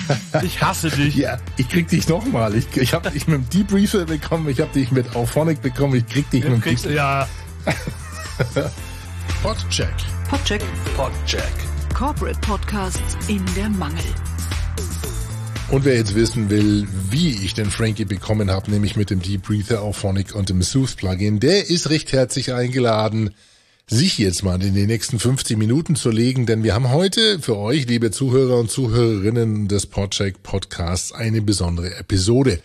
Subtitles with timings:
[0.42, 1.14] Ich hasse dich.
[1.16, 2.54] Ja, ich krieg dich nochmal.
[2.54, 6.06] Ich, ich habe dich mit dem Debriefer bekommen, ich habe dich mit Auphonic bekommen, ich
[6.06, 7.28] krieg dich Jetzt mit dem kriegst du, ja.
[9.42, 9.94] Podcheck.
[10.28, 10.62] Podcheck.
[10.96, 11.52] Podcheck.
[11.94, 14.04] Corporate Podcasts in der Mangel.
[15.68, 19.82] Und wer jetzt wissen will, wie ich den Frankie bekommen habe, nämlich mit dem Debriether
[19.82, 23.30] Auphonic und dem Soothe Plugin, der ist recht herzlich eingeladen,
[23.92, 27.58] sich jetzt mal in die nächsten 50 Minuten zu legen, denn wir haben heute für
[27.58, 32.60] euch, liebe Zuhörer und Zuhörerinnen des Podcheck Podcasts, eine besondere Episode.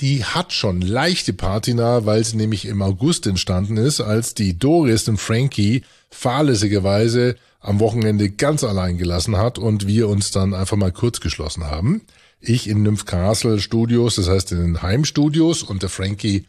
[0.00, 5.08] Die hat schon leichte Patina, weil sie nämlich im August entstanden ist, als die Doris
[5.08, 10.92] und Frankie fahrlässigerweise am Wochenende ganz allein gelassen hat und wir uns dann einfach mal
[10.92, 12.02] kurz geschlossen haben.
[12.40, 16.44] Ich in Nymph Castle Studios, das heißt in den Heimstudios und der Frankie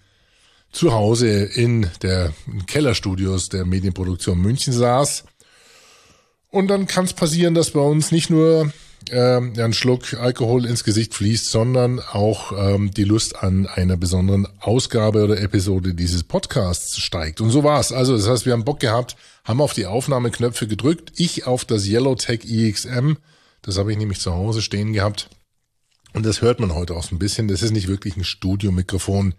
[0.72, 2.34] zu Hause in der
[2.68, 5.24] Kellerstudios der Medienproduktion München saß.
[6.52, 8.72] Und dann kann es passieren, dass bei uns nicht nur
[9.12, 14.48] ähm, ein Schluck Alkohol ins Gesicht fließt, sondern auch ähm, die Lust an einer besonderen
[14.60, 17.42] Ausgabe oder Episode dieses Podcasts steigt.
[17.42, 17.92] Und so war's.
[17.92, 21.14] Also das heißt, wir haben Bock gehabt, haben auf die Aufnahmeknöpfe gedrückt.
[21.16, 23.14] Ich auf das Yellowtech EXM.
[23.62, 25.30] Das habe ich nämlich zu Hause stehen gehabt.
[26.14, 27.48] Und das hört man heute auch so ein bisschen.
[27.48, 29.36] Das ist nicht wirklich ein Studiomikrofon.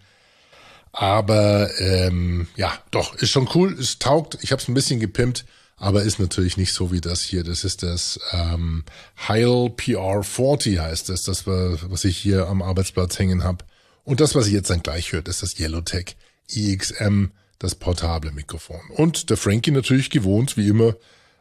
[0.93, 4.37] Aber ähm, ja, doch, ist schon cool, es taugt.
[4.41, 5.45] Ich habe es ein bisschen gepimpt,
[5.77, 7.43] aber ist natürlich nicht so wie das hier.
[7.43, 8.83] Das ist das ähm,
[9.27, 13.65] Heil PR40 heißt das, das was ich hier am Arbeitsplatz hängen habe.
[14.03, 16.17] Und das, was ihr jetzt dann gleich hört, ist das Yellowtech
[16.49, 17.27] EXM,
[17.59, 18.81] das portable Mikrofon.
[18.95, 20.95] Und der Frankie natürlich gewohnt, wie immer,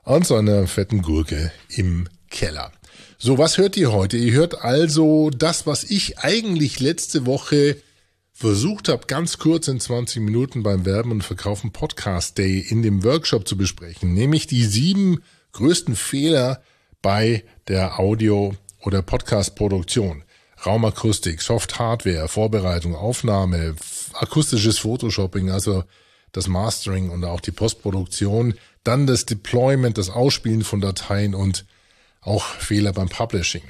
[0.04, 2.72] an seiner fetten Gurke im Keller.
[3.18, 4.16] So, was hört ihr heute?
[4.16, 7.76] Ihr hört also das, was ich eigentlich letzte Woche
[8.40, 13.04] versucht habe, ganz kurz in 20 Minuten beim Werben und Verkaufen Podcast Day in dem
[13.04, 16.62] Workshop zu besprechen, nämlich die sieben größten Fehler
[17.02, 20.24] bei der Audio- oder Podcast-Produktion.
[20.64, 23.76] Raumakustik, Soft Hardware, Vorbereitung, Aufnahme,
[24.14, 25.84] akustisches Photoshopping, also
[26.32, 31.66] das Mastering und auch die Postproduktion, dann das Deployment, das Ausspielen von Dateien und
[32.22, 33.64] auch Fehler beim Publishing.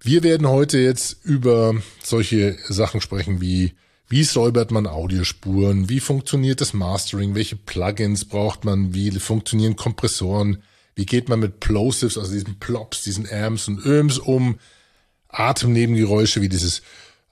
[0.00, 3.72] Wir werden heute jetzt über solche Sachen sprechen wie
[4.12, 5.88] wie säubert man Audiospuren?
[5.88, 7.34] Wie funktioniert das Mastering?
[7.34, 8.92] Welche Plugins braucht man?
[8.92, 10.62] Wie funktionieren Kompressoren?
[10.94, 14.58] Wie geht man mit Plosives, also diesen Plops, diesen Amps und Öms um?
[15.28, 16.82] Atemnebengeräusche wie dieses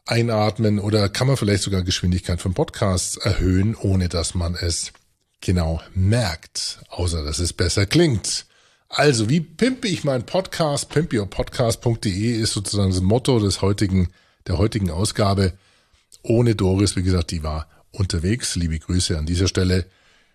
[0.06, 4.94] Einatmen oder kann man vielleicht sogar Geschwindigkeit von Podcasts erhöhen, ohne dass man es
[5.42, 8.46] genau merkt, außer dass es besser klingt.
[8.88, 10.88] Also, wie pimpe ich meinen Podcast?
[10.88, 14.08] Pimpyourpodcast.de ist sozusagen das Motto des heutigen,
[14.46, 15.52] der heutigen Ausgabe
[16.22, 18.56] ohne Doris, wie gesagt, die war unterwegs.
[18.56, 19.86] Liebe Grüße an dieser Stelle.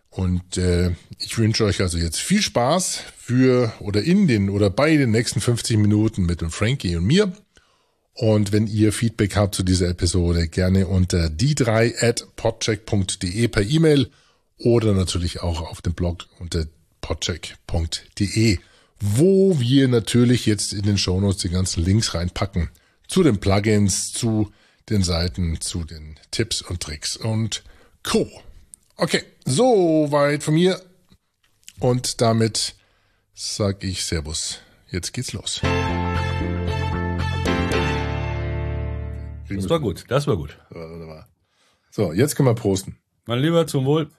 [0.09, 4.95] Und äh, ich wünsche euch also jetzt viel Spaß für oder in den oder bei
[4.95, 7.33] den nächsten 50 Minuten mit dem Frankie und mir.
[8.13, 14.09] Und wenn ihr Feedback habt zu dieser Episode, gerne unter die3 at podcheck.de per E-Mail
[14.57, 16.65] oder natürlich auch auf dem Blog unter
[17.01, 18.59] podcheck.de,
[19.01, 22.69] wo wir natürlich jetzt in den Shownotes die ganzen Links reinpacken
[23.07, 24.49] zu den Plugins, zu
[24.89, 27.63] den Seiten zu den Tipps und Tricks und
[28.03, 28.29] Co.
[28.97, 30.81] Okay, so weit von mir.
[31.79, 32.75] Und damit
[33.33, 34.59] sage ich Servus.
[34.89, 35.61] Jetzt geht's los.
[39.49, 40.57] Das war gut, das war gut.
[41.91, 42.97] So, jetzt können wir posten.
[43.25, 44.09] Mein Lieber, zum Wohl.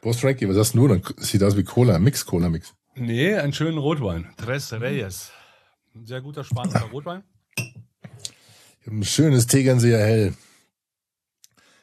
[0.00, 0.88] Prost, Frankie, was hast du?
[0.88, 2.74] Dann sieht aus wie Cola, Mix-Cola-Mix.
[2.94, 4.32] Nee, einen schönen Rotwein.
[4.36, 5.30] Tres Reyes.
[5.94, 7.24] Ein sehr guter spanischer Rotwein.
[8.86, 10.34] Ein schönes Tegernseer Hell.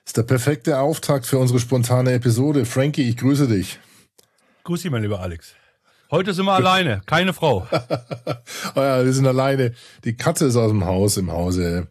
[0.06, 2.64] Ist der perfekte Auftakt für unsere spontane Episode.
[2.66, 3.80] Frankie, ich grüße dich.
[4.66, 5.54] Grüß dich, mein lieber Alex.
[6.12, 7.68] Heute sind wir alleine, keine Frau.
[8.76, 9.74] oh ja, wir sind alleine.
[10.04, 11.88] Die Katze ist aus dem Haus, im Hause,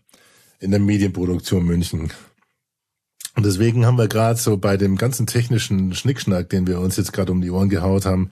[0.60, 2.12] in der Medienproduktion München.
[3.34, 7.12] Und deswegen haben wir gerade so bei dem ganzen technischen Schnickschnack, den wir uns jetzt
[7.12, 8.31] gerade um die Ohren gehaut haben,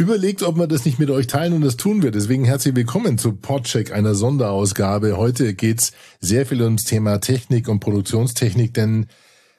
[0.00, 2.10] überlegt, ob wir das nicht mit euch teilen und das tun wir.
[2.10, 5.18] Deswegen herzlich willkommen zu Podcheck, einer Sonderausgabe.
[5.18, 9.06] Heute geht's sehr viel ums Thema Technik und Produktionstechnik, denn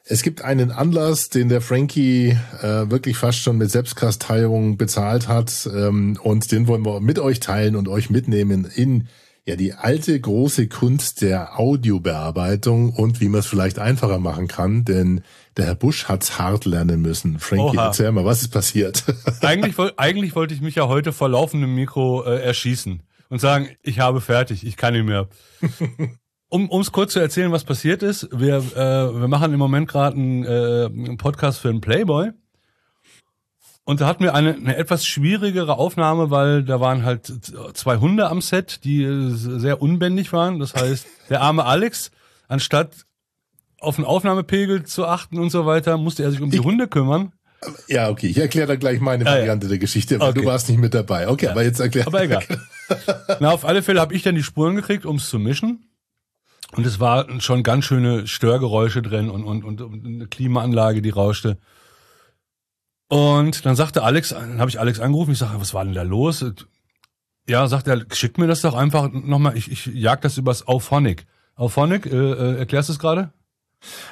[0.03, 5.69] es gibt einen Anlass, den der Frankie äh, wirklich fast schon mit Selbstkasteiung bezahlt hat
[5.73, 9.07] ähm, und den wollen wir mit euch teilen und euch mitnehmen in
[9.45, 14.85] ja die alte große Kunst der Audiobearbeitung und wie man es vielleicht einfacher machen kann,
[14.85, 15.21] denn
[15.57, 17.39] der Herr Busch hat's hart lernen müssen.
[17.39, 17.87] Frankie, Oha.
[17.87, 19.03] erzähl mal, was ist passiert?
[19.41, 23.99] eigentlich, eigentlich wollte ich mich ja heute vor laufendem Mikro äh, erschießen und sagen, ich
[23.99, 25.27] habe fertig, ich kann nicht mehr.
[26.53, 30.17] Um es kurz zu erzählen, was passiert ist, wir, äh, wir machen im Moment gerade
[30.17, 32.31] einen, äh, einen Podcast für einen Playboy
[33.83, 37.31] Und da hatten wir eine, eine etwas schwierigere Aufnahme, weil da waren halt
[37.73, 40.59] zwei Hunde am Set, die äh, sehr unbändig waren.
[40.59, 42.11] Das heißt, der arme Alex,
[42.47, 43.05] anstatt
[43.79, 46.87] auf den Aufnahmepegel zu achten und so weiter, musste er sich um die Ich- Hunde
[46.87, 47.31] kümmern.
[47.87, 49.37] Ja, okay, ich erkläre dann gleich meine Ja, ja.
[49.41, 50.39] Variante der Geschichte, weil Okay.
[50.41, 51.27] du warst nicht mit dabei.
[51.27, 52.07] Okay, aber jetzt erklär.
[52.07, 52.43] Aber egal.
[53.39, 55.85] Na, auf alle Fälle habe ich dann die Spuren gekriegt, um es zu mischen.
[56.75, 61.11] Und es war schon ganz schöne Störgeräusche drin und, und, und, und eine Klimaanlage, die
[61.11, 61.57] rauschte.
[63.11, 66.03] Und dann sagte Alex, dann habe ich Alex angerufen, ich sage, was war denn da
[66.03, 66.45] los?
[67.45, 71.25] Ja, sagt er, schick mir das doch einfach nochmal, ich, ich jag das übers Auphonic.
[71.55, 73.33] Auphonic, äh, äh, erklärst du es gerade?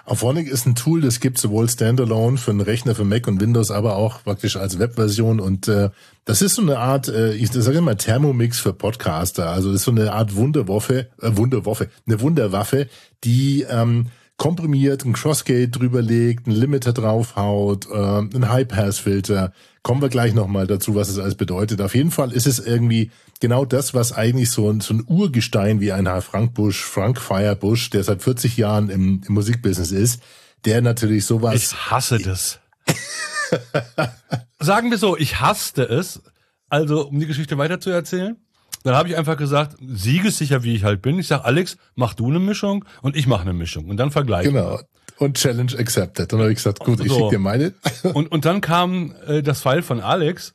[0.04, 3.72] Auphonic ist ein Tool, das gibt sowohl Standalone für einen Rechner für Mac und Windows,
[3.72, 5.40] aber auch praktisch als Webversion.
[5.40, 5.92] Und äh,
[6.26, 9.50] das ist so eine Art, äh, ich sage immer Thermomix für Podcaster.
[9.50, 12.90] Also das ist so eine Art Wunderwaffe, äh, Wunderwaffe, eine Wunderwaffe,
[13.24, 14.08] die ähm,
[14.40, 19.54] komprimiert, ein Crossgate drüber legt, ein Limiter draufhaut, äh, ein High-Pass-Filter.
[19.84, 21.82] Kommen wir gleich nochmal dazu, was es alles bedeutet.
[21.82, 25.82] Auf jeden Fall ist es irgendwie genau das, was eigentlich so ein, so ein Urgestein
[25.82, 30.24] wie ein Herr Frank Busch, Frank Firebush, der seit 40 Jahren im, im Musikbusiness ist,
[30.66, 32.60] der natürlich sowas Ich hasse das.
[34.60, 36.22] Sagen wir so, ich hasste es.
[36.70, 38.38] Also, um die Geschichte weiter zu erzählen,
[38.84, 41.20] dann habe ich einfach gesagt, siegessicher wie ich halt bin.
[41.20, 44.54] Ich sag, Alex, mach du eine Mischung und ich mache eine Mischung und dann vergleichen.
[44.54, 44.80] Genau.
[45.18, 46.32] Und Challenge accepted.
[46.32, 47.16] Dann habe ich gesagt, gut, ich So.
[47.16, 47.74] schicke dir meine.
[48.14, 50.54] Und, und dann kam äh, das Pfeil von Alex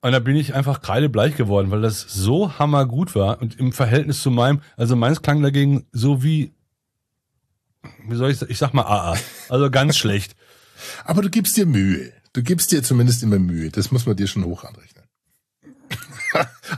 [0.00, 4.20] und da bin ich einfach kreidebleich geworden, weil das so hammergut war und im Verhältnis
[4.20, 6.52] zu meinem, also meins klang dagegen so wie,
[8.08, 9.16] wie soll ich sagen, ich sag mal AA,
[9.48, 10.34] also ganz schlecht.
[11.04, 12.12] Aber du gibst dir Mühe.
[12.32, 13.70] Du gibst dir zumindest immer Mühe.
[13.70, 15.01] Das muss man dir schon hoch anrechnen.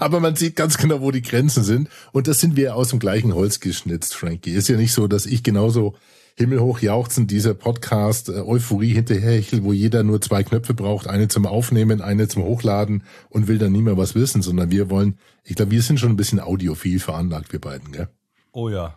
[0.00, 1.88] Aber man sieht ganz genau, wo die Grenzen sind.
[2.12, 4.52] Und das sind wir aus dem gleichen Holz geschnitzt, Frankie.
[4.52, 5.94] Ist ja nicht so, dass ich genauso
[6.36, 11.46] himmelhoch jauchzend dieser Podcast äh, Euphorie hinterherhechel, wo jeder nur zwei Knöpfe braucht, eine zum
[11.46, 15.54] Aufnehmen, eine zum Hochladen und will dann nie mehr was wissen, sondern wir wollen, ich
[15.54, 18.08] glaube, wir sind schon ein bisschen audiophil veranlagt, wir beiden, gell?
[18.52, 18.96] Oh ja.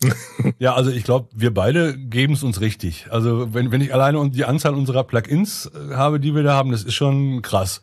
[0.58, 3.08] ja, also ich glaube, wir beide geben es uns richtig.
[3.10, 6.70] Also wenn, wenn ich alleine die Anzahl unserer Plugins äh, habe, die wir da haben,
[6.70, 7.82] das ist schon krass.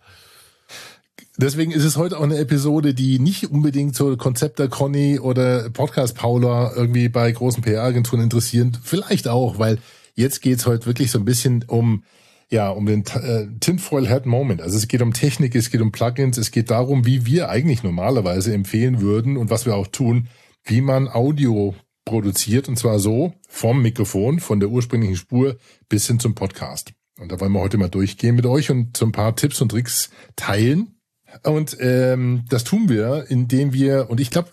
[1.38, 6.16] Deswegen ist es heute auch eine Episode, die nicht unbedingt so Konzepter Conny oder Podcast
[6.16, 8.78] Paula irgendwie bei großen PR-Agenturen interessieren.
[8.82, 9.80] Vielleicht auch, weil
[10.14, 12.04] jetzt geht's heute wirklich so ein bisschen um
[12.52, 14.62] ja, um den äh, Tinfoil Hat Moment.
[14.62, 17.84] Also es geht um Technik, es geht um Plugins, es geht darum, wie wir eigentlich
[17.84, 20.28] normalerweise empfehlen würden und was wir auch tun,
[20.64, 25.58] wie man Audio produziert und zwar so vom Mikrofon, von der ursprünglichen Spur
[25.90, 26.94] bis hin zum Podcast.
[27.20, 29.70] Und da wollen wir heute mal durchgehen mit euch und so ein paar Tipps und
[29.70, 30.95] Tricks teilen.
[31.44, 34.50] Und ähm, das tun wir, indem wir, und ich glaube,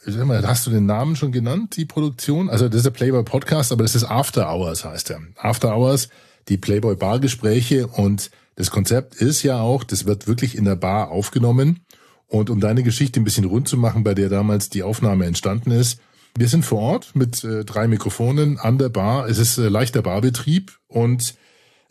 [0.47, 2.51] hast du den Namen schon genannt, die Produktion?
[2.51, 5.21] Also das ist der Playboy Podcast, aber das ist After Hours, heißt er.
[5.37, 6.09] After Hours,
[6.49, 11.11] die Playboy Bargespräche und das Konzept ist ja auch, das wird wirklich in der Bar
[11.11, 11.81] aufgenommen.
[12.27, 15.71] Und um deine Geschichte ein bisschen rund zu machen, bei der damals die Aufnahme entstanden
[15.71, 16.01] ist,
[16.37, 19.29] wir sind vor Ort mit äh, drei Mikrofonen an der Bar.
[19.29, 21.35] Es ist äh, leichter Barbetrieb und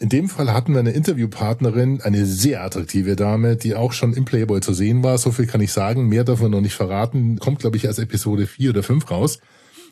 [0.02, 4.26] in dem Fall hatten wir eine Interviewpartnerin, eine sehr attraktive Dame, die auch schon im
[4.26, 5.20] Playboy zu sehen war.
[5.20, 6.08] So viel kann ich sagen.
[6.08, 7.38] Mehr darf man noch nicht verraten.
[7.38, 9.40] Kommt, glaube ich, als Episode 4 oder 5 raus.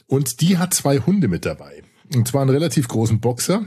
[0.08, 1.84] Und die hat zwei Hunde mit dabei.
[2.16, 3.66] Und zwar einen relativ großen Boxer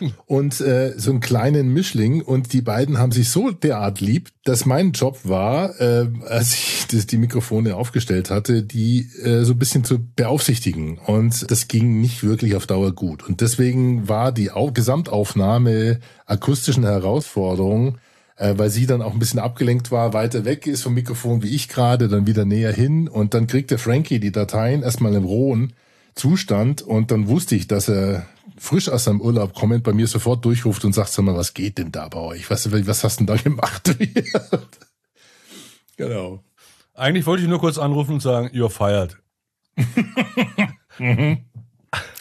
[0.26, 2.22] und äh, so einen kleinen Mischling.
[2.22, 6.86] Und die beiden haben sich so derart lieb, dass mein Job war, äh, als ich
[6.90, 10.98] das, die Mikrofone aufgestellt hatte, die äh, so ein bisschen zu beaufsichtigen.
[10.98, 13.26] Und das ging nicht wirklich auf Dauer gut.
[13.28, 17.98] Und deswegen war die Au Gesamtaufnahme akustischen Herausforderung,
[18.36, 21.54] äh, weil sie dann auch ein bisschen abgelenkt war, weiter weg ist vom Mikrofon wie
[21.54, 23.08] ich gerade, dann wieder näher hin.
[23.08, 25.72] Und dann kriegt der Frankie die Dateien erstmal im rohen
[26.14, 26.82] Zustand.
[26.82, 28.26] Und dann wusste ich, dass er
[28.58, 31.78] frisch aus seinem Urlaub kommend bei mir sofort durchruft und sagt, sag mal, was geht
[31.78, 32.50] denn da bei euch?
[32.50, 33.96] Was, was hast du denn da gemacht?
[35.96, 36.42] genau.
[36.94, 39.16] Eigentlich wollte ich nur kurz anrufen und sagen, you're fired.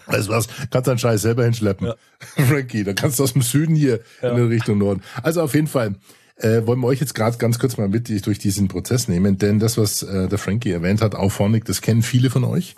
[0.08, 0.48] Weißt du was?
[0.70, 1.88] Kannst deinen Scheiß selber hinschleppen.
[1.88, 1.96] Ja.
[2.46, 4.32] Frankie, da kannst du aus dem Süden hier Ja.
[4.32, 5.02] in Richtung Norden.
[5.24, 5.96] Also auf jeden Fall
[6.38, 9.60] äh, wollen wir euch jetzt gerade ganz kurz mal mit durch diesen Prozess nehmen, denn
[9.60, 12.76] das, was äh, der Frankie erwähnt hat, Auphonic, das kennen viele von euch.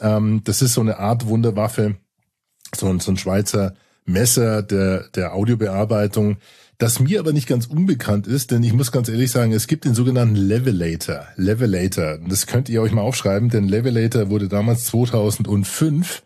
[0.00, 1.96] Ähm, das ist so eine Art Wunderwaffe,
[2.74, 3.74] so ein, so ein Schweizer
[4.04, 6.38] Messer der, der Audiobearbeitung,
[6.78, 9.84] das mir aber nicht ganz unbekannt ist, denn ich muss ganz ehrlich sagen, es gibt
[9.84, 11.26] den sogenannten Levelator.
[11.36, 12.18] Levelator.
[12.28, 16.22] Das könnt ihr euch mal aufschreiben, denn Levelator wurde damals 2005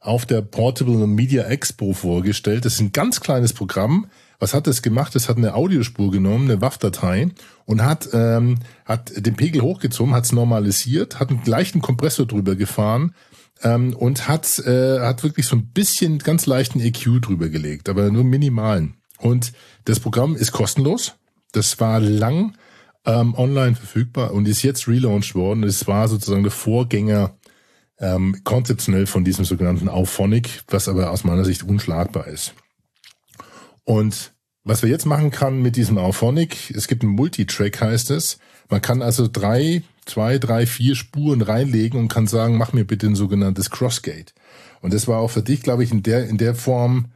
[0.00, 2.64] auf der Portable Media Expo vorgestellt.
[2.64, 4.06] Das ist ein ganz kleines Programm.
[4.38, 5.16] Was hat das gemacht?
[5.16, 7.30] Es hat eine Audiospur genommen, eine WAV-Datei
[7.64, 12.54] und hat, ähm, hat den Pegel hochgezogen, hat es normalisiert, hat einen leichten Kompressor drüber
[12.54, 13.14] gefahren
[13.62, 18.10] ähm, und hat, äh, hat wirklich so ein bisschen ganz leichten EQ drüber gelegt, aber
[18.10, 18.94] nur minimalen.
[19.18, 19.52] Und
[19.84, 21.14] das Programm ist kostenlos.
[21.52, 22.54] Das war lang
[23.06, 25.62] ähm, online verfügbar und ist jetzt relaunched worden.
[25.62, 27.36] Es war sozusagen der Vorgänger
[27.98, 32.52] ähm, konzeptionell von diesem sogenannten Auphonic, was aber aus meiner Sicht unschlagbar ist.
[33.86, 38.38] Und was wir jetzt machen kann mit diesem Auphonic, es gibt ein Multitrack heißt es.
[38.68, 43.06] Man kann also drei, zwei, drei, vier Spuren reinlegen und kann sagen, mach mir bitte
[43.06, 44.34] ein sogenanntes Crossgate.
[44.82, 47.06] Und das war auch für dich, glaube ich, in der, in der Form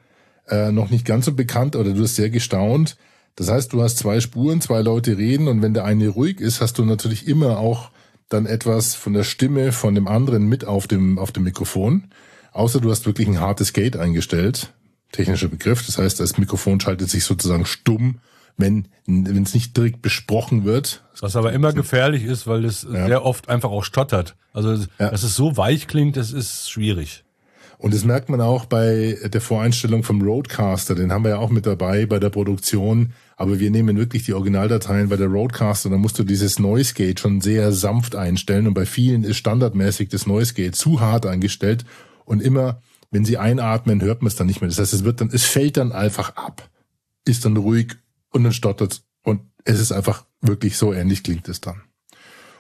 [0.49, 2.97] äh, noch nicht ganz so bekannt oder du hast sehr gestaunt.
[3.35, 6.61] Das heißt, du hast zwei Spuren, zwei Leute reden und wenn der eine ruhig ist,
[6.61, 7.91] hast du natürlich immer auch
[8.29, 12.05] dann etwas von der Stimme von dem anderen mit auf dem, auf dem Mikrofon.
[12.53, 14.73] Außer du hast wirklich ein hartes Gate eingestellt.
[15.13, 15.85] Technischer Begriff.
[15.85, 18.21] Das heißt, das Mikrofon schaltet sich sozusagen stumm,
[18.57, 21.03] wenn, wenn es nicht direkt besprochen wird.
[21.21, 23.07] Was aber immer gefährlich ist, weil es ja.
[23.07, 24.37] sehr oft einfach auch stottert.
[24.53, 25.11] Also, ja.
[25.11, 27.25] dass es so weich klingt, das ist schwierig.
[27.81, 31.49] Und das merkt man auch bei der Voreinstellung vom Roadcaster, den haben wir ja auch
[31.49, 33.15] mit dabei bei der Produktion.
[33.39, 37.21] Aber wir nehmen wirklich die Originaldateien bei der Roadcaster, da musst du dieses Noise Gate
[37.21, 38.67] schon sehr sanft einstellen.
[38.67, 41.87] Und bei vielen ist standardmäßig das Noise Gate zu hart eingestellt.
[42.27, 44.69] Und immer, wenn sie einatmen, hört man es dann nicht mehr.
[44.69, 46.69] Das heißt, es wird dann, es fällt dann einfach ab,
[47.25, 47.97] ist dann ruhig
[48.31, 51.83] und dann stottert Und es ist einfach wirklich so ähnlich klingt es dann.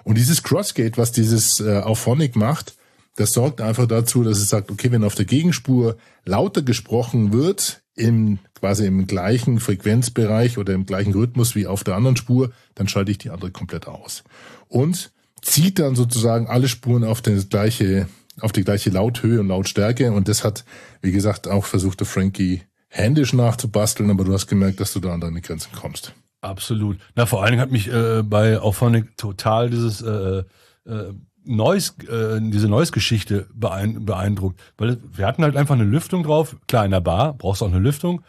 [0.02, 2.75] Und dieses Crossgate, was dieses äh, Auphonic macht,
[3.16, 7.83] das sorgt einfach dazu, dass es sagt, okay, wenn auf der Gegenspur lauter gesprochen wird,
[7.95, 12.88] im, quasi im gleichen Frequenzbereich oder im gleichen Rhythmus wie auf der anderen Spur, dann
[12.88, 14.25] schalte ich die andere komplett aus.
[14.69, 18.09] Und zieht dann sozusagen alle Spuren auf die gleiche,
[18.40, 20.12] auf die gleiche Lauthöhe und Lautstärke.
[20.12, 20.64] Und das hat,
[21.02, 25.14] wie gesagt, auch versucht der Frankie händisch nachzubasteln, aber du hast gemerkt, dass du da
[25.14, 26.14] an deine Grenzen kommst.
[26.40, 26.99] Absolut.
[27.14, 30.42] Na, vor allen Dingen hat mich äh, bei Auphonic total dieses äh,
[30.87, 31.12] äh,
[31.44, 34.60] Neues, äh, diese Neues-Geschichte beeindruckt.
[34.76, 36.56] Weil wir hatten halt einfach eine Lüftung drauf.
[36.66, 38.22] Klar, in der Bar brauchst du auch eine Lüftung.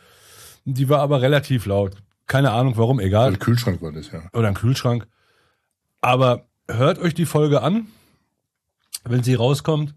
[0.66, 1.96] Die war aber relativ laut.
[2.28, 3.30] Keine Ahnung warum, egal.
[3.30, 4.22] Ein Kühlschrank war das, ja.
[4.34, 5.08] Oder ein Kühlschrank.
[6.02, 7.88] Aber hört euch die Folge an,
[9.04, 9.96] wenn sie rauskommt.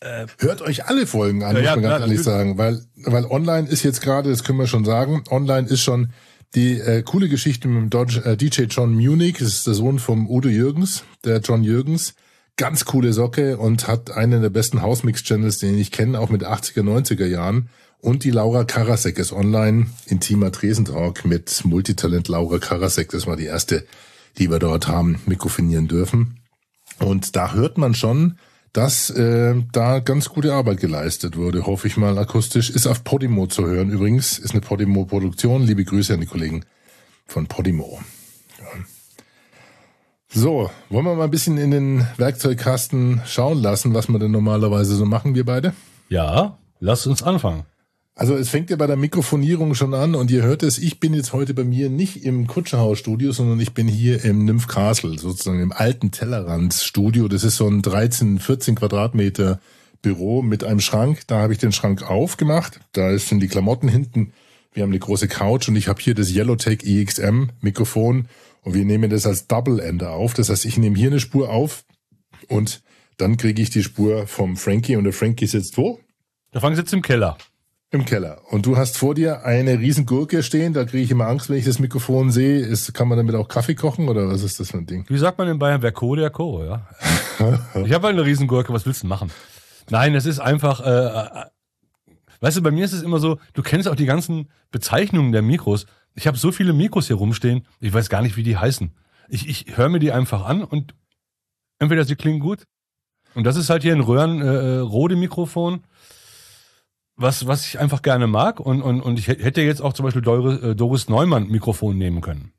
[0.00, 2.58] Äh, hört euch alle Folgen an, ja, muss man ja, ganz ehrlich sagen.
[2.58, 6.12] Weil, weil online ist jetzt gerade, das können wir schon sagen, online ist schon
[6.54, 10.30] die äh, coole Geschichte mit dem äh, DJ John Munich, das ist der Sohn vom
[10.30, 12.14] Udo Jürgens, der John Jürgens.
[12.56, 16.82] Ganz coole Socke und hat einen der besten Hausmix-Channels, den ich kenne, auch mit 80er,
[16.82, 17.68] 90er Jahren.
[17.98, 23.10] Und die Laura Karasek ist online, intimer Tresentalk mit Multitalent Laura Karasek.
[23.10, 23.84] Das war die erste,
[24.38, 26.43] die wir dort haben mikrofonieren dürfen.
[27.00, 28.38] Und da hört man schon,
[28.72, 32.70] dass äh, da ganz gute Arbeit geleistet wurde, hoffe ich mal akustisch.
[32.70, 35.62] Ist auf Podimo zu hören übrigens, ist eine Podimo-Produktion.
[35.62, 36.64] Liebe Grüße an die Kollegen
[37.26, 38.00] von Podimo.
[38.58, 38.66] Ja.
[40.28, 44.96] So, wollen wir mal ein bisschen in den Werkzeugkasten schauen lassen, was wir denn normalerweise
[44.96, 45.72] so machen, wir beide?
[46.08, 47.64] Ja, lass uns anfangen.
[48.16, 51.14] Also es fängt ja bei der Mikrofonierung schon an und ihr hört es, ich bin
[51.14, 55.60] jetzt heute bei mir nicht im Kutscherhaus-Studio, sondern ich bin hier im Nymph Castle, sozusagen
[55.60, 57.26] im alten Tellerrand-Studio.
[57.26, 59.58] Das ist so ein 13, 14 Quadratmeter
[60.00, 61.22] Büro mit einem Schrank.
[61.26, 62.78] Da habe ich den Schrank aufgemacht.
[62.92, 64.32] Da sind die Klamotten hinten.
[64.72, 68.28] Wir haben eine große Couch und ich habe hier das Yellowtech EXM Mikrofon
[68.62, 70.34] und wir nehmen das als Double Ender auf.
[70.34, 71.84] Das heißt, ich nehme hier eine Spur auf
[72.48, 72.82] und
[73.16, 75.98] dann kriege ich die Spur vom Frankie und der Frankie sitzt wo?
[76.52, 77.36] Der Frankie sitzt im Keller.
[77.94, 78.40] Im Keller.
[78.50, 81.58] Und du hast vor dir eine riesen Gurke stehen, da kriege ich immer Angst, wenn
[81.58, 82.58] ich das Mikrofon sehe.
[82.58, 85.04] Ist, kann man damit auch Kaffee kochen oder was ist das für ein Ding?
[85.08, 86.88] Wie sagt man in Bayern, wer Co, der Co, ja?
[87.84, 89.30] ich habe halt eine riesen Gurke, was willst du machen?
[89.90, 91.44] Nein, es ist einfach, äh, äh,
[92.40, 95.42] weißt du, bei mir ist es immer so, du kennst auch die ganzen Bezeichnungen der
[95.42, 95.86] Mikros.
[96.16, 98.92] Ich habe so viele Mikros hier rumstehen, ich weiß gar nicht, wie die heißen.
[99.28, 100.96] Ich, ich höre mir die einfach an und
[101.78, 102.64] entweder sie klingen gut.
[103.36, 105.74] Und das ist halt hier ein Röhren-Rode-Mikrofon.
[105.74, 105.80] Äh,
[107.16, 108.60] was, was ich einfach gerne mag.
[108.60, 112.20] Und, und, und ich hätte jetzt auch zum Beispiel Doris, äh, Doris Neumann Mikrofon nehmen
[112.20, 112.52] können.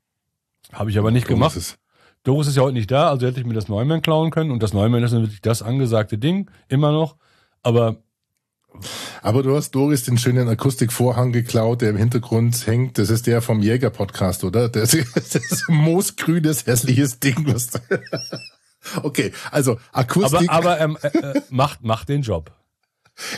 [0.72, 1.56] Habe ich aber nicht Doris gemacht.
[1.56, 1.78] Ist
[2.24, 4.50] Doris ist ja heute nicht da, also hätte ich mir das Neumann klauen können.
[4.50, 7.16] Und das Neumann ist natürlich das angesagte Ding, immer noch.
[7.62, 7.98] Aber
[9.22, 12.98] aber du hast Doris den schönen Akustikvorhang geklaut, der im Hintergrund hängt.
[12.98, 14.68] Das ist der vom Jäger-Podcast, oder?
[14.76, 17.46] Das ist, das ist moosgrünes, hässliches Ding.
[17.46, 17.70] Was
[19.02, 20.50] okay, also Akustik.
[20.50, 22.52] Aber, aber ähm, äh, äh, macht, macht den Job.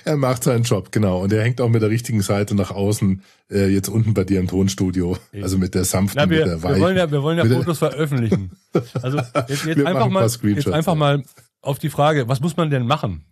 [0.04, 1.22] Er macht seinen Job, genau.
[1.22, 4.40] Und er hängt auch mit der richtigen Seite nach außen, äh, jetzt unten bei dir
[4.40, 5.16] im Tonstudio.
[5.40, 6.76] Also mit der sanften, Na, wir, mit der weichen.
[6.76, 8.50] Wir wollen ja, wir wollen ja Fotos veröffentlichen.
[9.00, 9.18] Also
[9.48, 11.22] jetzt, jetzt einfach mal, jetzt einfach mal
[11.62, 13.24] auf die Frage, was muss man denn machen?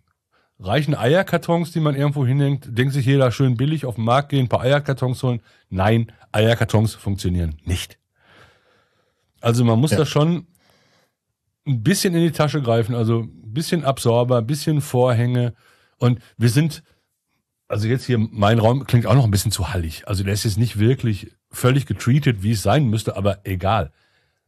[0.59, 2.65] Reichen Eierkartons, die man irgendwo hinhängt?
[2.77, 5.41] Denkt sich jeder schön billig auf den Markt gehen, ein paar Eierkartons holen?
[5.69, 7.99] Nein, Eierkartons funktionieren nicht.
[9.41, 9.97] Also man muss ja.
[9.97, 10.47] da schon
[11.67, 15.53] ein bisschen in die Tasche greifen, also ein bisschen Absorber, ein bisschen Vorhänge,
[15.99, 16.83] und wir sind,
[17.67, 20.07] also jetzt hier, mein Raum klingt auch noch ein bisschen zu hallig.
[20.07, 23.91] Also der ist jetzt nicht wirklich völlig getreatet, wie es sein müsste, aber egal.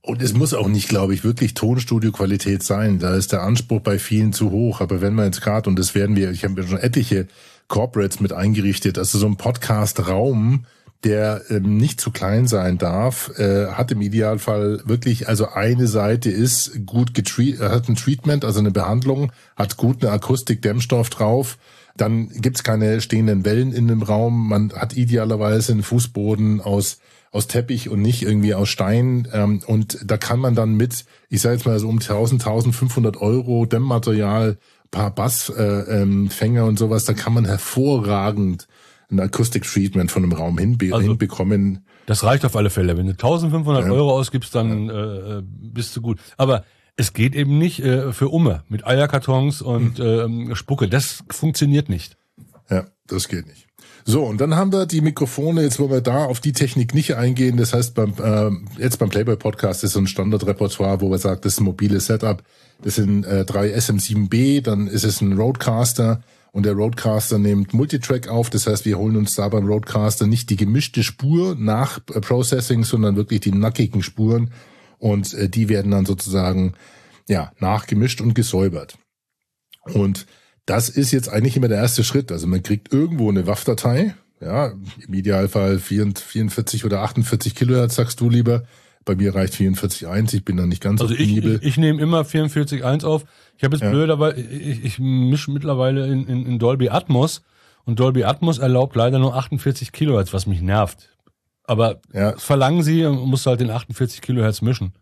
[0.01, 2.99] Und es muss auch nicht, glaube ich, wirklich Tonstudio-Qualität sein.
[2.99, 4.79] Da ist der Anspruch bei vielen zu hoch.
[4.79, 7.27] Aber wenn man jetzt gerade, und das werden wir, ich habe ja schon etliche
[7.67, 10.65] Corporates mit eingerichtet, also so ein Podcast-Raum,
[11.03, 16.29] der ähm, nicht zu klein sein darf, äh, hat im Idealfall wirklich, also eine Seite
[16.29, 21.57] ist gut getreat, hat ein Treatment, also eine Behandlung, hat gut eine Akustik-Dämmstoff drauf,
[21.95, 26.97] dann gibt's keine stehenden Wellen in dem Raum, man hat idealerweise einen Fußboden aus
[27.31, 29.27] aus Teppich und nicht irgendwie aus Stein.
[29.31, 33.17] Ähm, und da kann man dann mit, ich sage jetzt mal so um 1000, 1500
[33.17, 34.57] Euro Dämmmaterial,
[34.91, 36.29] paar Bassfänger äh, ähm,
[36.67, 38.67] und sowas, da kann man hervorragend
[39.11, 41.85] ein Akustik-Treatment von einem Raum hinbe also, hinbekommen.
[42.05, 42.97] Das reicht auf alle Fälle.
[42.97, 43.91] Wenn du 1500 ja.
[43.91, 45.37] Euro ausgibst, dann ja.
[45.37, 46.19] äh, bist du gut.
[46.37, 46.63] Aber
[46.95, 50.51] es geht eben nicht äh, für Umme mit Eierkartons und mhm.
[50.51, 50.87] äh, Spucke.
[50.87, 52.17] Das funktioniert nicht.
[52.69, 53.67] Ja, das geht nicht.
[54.05, 57.15] So, und dann haben wir die Mikrofone, jetzt wollen wir da auf die Technik nicht
[57.15, 57.57] eingehen.
[57.57, 61.45] Das heißt, beim, äh, jetzt beim Playboy Podcast ist so ein Standardrepertoire, wo man sagt,
[61.45, 62.41] das ist ein mobiles Setup.
[62.81, 66.21] Das sind äh, drei SM7B, dann ist es ein Roadcaster
[66.51, 68.49] und der Roadcaster nimmt Multitrack auf.
[68.49, 72.83] Das heißt, wir holen uns da beim Roadcaster nicht die gemischte Spur nach äh, Processing,
[72.83, 74.51] sondern wirklich die nackigen Spuren
[74.97, 76.73] und äh, die werden dann sozusagen
[77.27, 78.97] ja nachgemischt und gesäubert.
[79.93, 80.25] Und
[80.65, 82.31] das ist jetzt eigentlich immer der erste Schritt.
[82.31, 84.73] Also man kriegt irgendwo eine WAV-Datei, ja,
[85.05, 88.63] im Idealfall 44 oder 48 Kilohertz, sagst du lieber.
[89.05, 91.13] Bei mir reicht 44.1, ich bin da nicht ganz also.
[91.13, 93.25] Ich, ich, ich nehme immer 44.1 auf.
[93.57, 93.89] Ich habe jetzt ja.
[93.89, 97.41] blöd, aber ich, ich mische mittlerweile in, in, in Dolby Atmos
[97.85, 101.09] und Dolby Atmos erlaubt leider nur 48 Kilohertz, was mich nervt.
[101.63, 102.35] Aber ja.
[102.37, 104.93] verlangen sie, musst du halt den 48 Kilohertz mischen.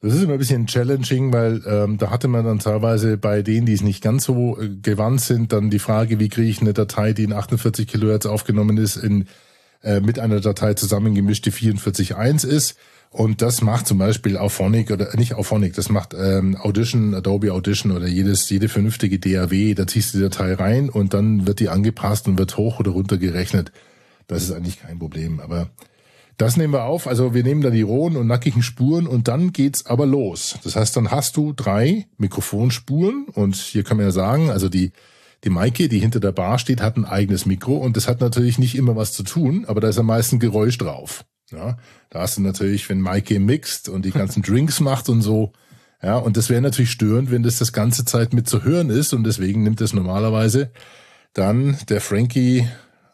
[0.00, 3.66] Das ist immer ein bisschen challenging, weil ähm, da hatte man dann teilweise bei denen,
[3.66, 6.74] die es nicht ganz so äh, gewandt sind, dann die Frage, wie kriege ich eine
[6.74, 9.26] Datei, die in 48 Kilohertz aufgenommen ist, in
[9.82, 12.76] äh, mit einer Datei zusammengemischt, die 44.1 ist.
[13.10, 17.92] Und das macht zum Beispiel Auphonic oder nicht Auphonic, das macht ähm, Audition, Adobe Audition
[17.92, 21.68] oder jedes, jede vernünftige DAW, da ziehst du die Datei rein und dann wird die
[21.68, 23.72] angepasst und wird hoch oder runter gerechnet.
[24.26, 25.40] Das ist eigentlich kein Problem.
[25.40, 25.70] Aber
[26.36, 27.06] das nehmen wir auf.
[27.06, 30.58] Also wir nehmen da die rohen und nackigen Spuren und dann geht's aber los.
[30.64, 34.92] Das heißt, dann hast du drei Mikrofonspuren und hier kann man ja sagen, also die
[35.44, 38.58] die Maike, die hinter der Bar steht, hat ein eigenes Mikro und das hat natürlich
[38.58, 41.24] nicht immer was zu tun, aber da ist am meisten Geräusch drauf.
[41.50, 41.76] Ja,
[42.10, 45.52] da hast du natürlich, wenn Maike mixt und die ganzen Drinks macht und so,
[46.02, 49.12] ja, und das wäre natürlich störend, wenn das das ganze Zeit mit zu hören ist
[49.12, 50.70] und deswegen nimmt es normalerweise
[51.32, 52.68] dann der Frankie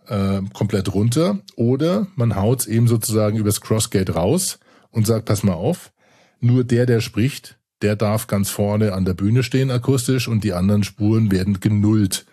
[0.08, 4.58] äh, komplett runter oder man haut eben sozusagen übers Crossgate raus
[4.90, 5.92] und sagt, pass mal auf,
[6.40, 10.52] nur der, der spricht, der darf ganz vorne an der Bühne stehen akustisch und die
[10.52, 12.26] anderen Spuren werden genullt.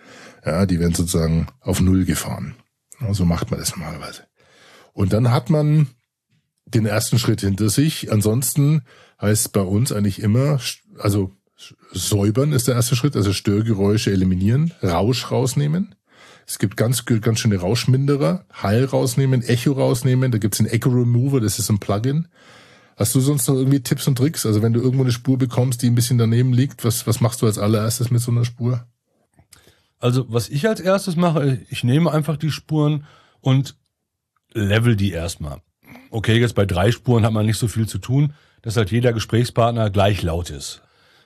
[0.45, 2.55] Ja, die werden sozusagen auf Null gefahren.
[3.11, 4.28] So macht man das normalerweise.
[4.99, 5.87] Und dann hat man
[6.65, 8.11] den ersten Schritt hinter sich.
[8.11, 8.81] Ansonsten
[9.21, 10.59] heißt bei uns eigentlich immer,
[10.97, 11.31] also
[11.93, 15.95] säubern ist der erste Schritt, also Störgeräusche eliminieren, Rausch rausnehmen.
[16.45, 20.33] Es gibt ganz, ganz schöne Rauschminderer, Hall rausnehmen, Echo rausnehmen.
[20.33, 22.27] Da gibt's den Echo Remover, das ist ein Plugin.
[22.97, 24.45] Hast du sonst noch irgendwie Tipps und Tricks?
[24.45, 27.41] Also wenn du irgendwo eine Spur bekommst, die ein bisschen daneben liegt, was, was machst
[27.41, 28.85] du als allererstes mit so einer Spur?
[29.97, 33.05] Also was ich als erstes mache, ich nehme einfach die Spuren
[33.39, 33.78] und
[34.53, 35.61] level die erstmal.
[36.11, 39.13] Okay, jetzt bei drei Spuren hat man nicht so viel zu tun, dass halt jeder
[39.13, 40.81] Gesprächspartner gleich laut ist.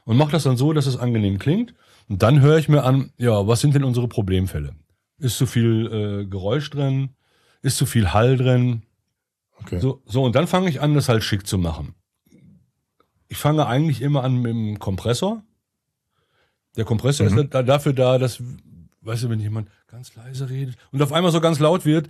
[0.06, 1.74] Und mache das dann so, dass es angenehm klingt.
[2.10, 4.76] Und dann höre ich mir an, ja, was sind denn unsere Problemfälle?
[5.18, 7.12] Ist zu viel äh, Geräusch drin?
[7.62, 8.84] Ist zu viel Hall drin?
[9.62, 9.80] Okay.
[9.80, 11.96] So, so, und dann fange ich an, das halt schick zu machen.
[13.30, 15.44] Ich fange eigentlich immer an mit dem Kompressor.
[16.76, 17.38] Der Kompressor mhm.
[17.38, 18.44] ist da, dafür da, dass,
[19.02, 22.10] weißt du, wenn jemand ganz leise redet und auf einmal so ganz laut wird,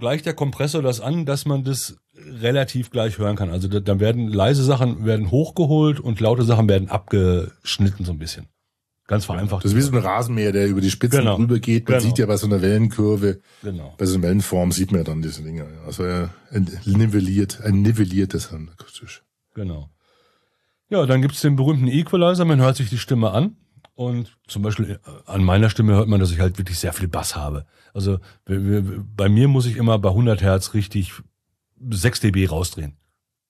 [0.00, 3.50] gleicht der Kompressor das an, dass man das relativ gleich hören kann.
[3.50, 8.48] Also dann werden leise Sachen werden hochgeholt und laute Sachen werden abgeschnitten so ein bisschen.
[9.06, 9.64] Ganz vereinfacht.
[9.64, 11.36] Das ist wie so ein Rasenmäher, der über die Spitzen genau.
[11.36, 11.88] drüber geht.
[11.88, 12.08] Man genau.
[12.08, 13.94] sieht ja bei so einer Wellenkurve, genau.
[13.98, 15.66] bei so einer Wellenform sieht man ja dann diese Dinge.
[15.84, 16.30] Also er
[16.84, 19.22] nivelliert, ein nivelliertes akustisch.
[19.54, 19.90] Genau.
[20.90, 23.56] Ja, dann gibt's den berühmten Equalizer, man hört sich die Stimme an.
[24.00, 27.06] Und zum Beispiel äh, an meiner Stimme hört man, dass ich halt wirklich sehr viel
[27.06, 27.66] Bass habe.
[27.92, 31.12] Also bei mir muss ich immer bei 100 Hertz richtig
[31.90, 32.96] 6 dB rausdrehen.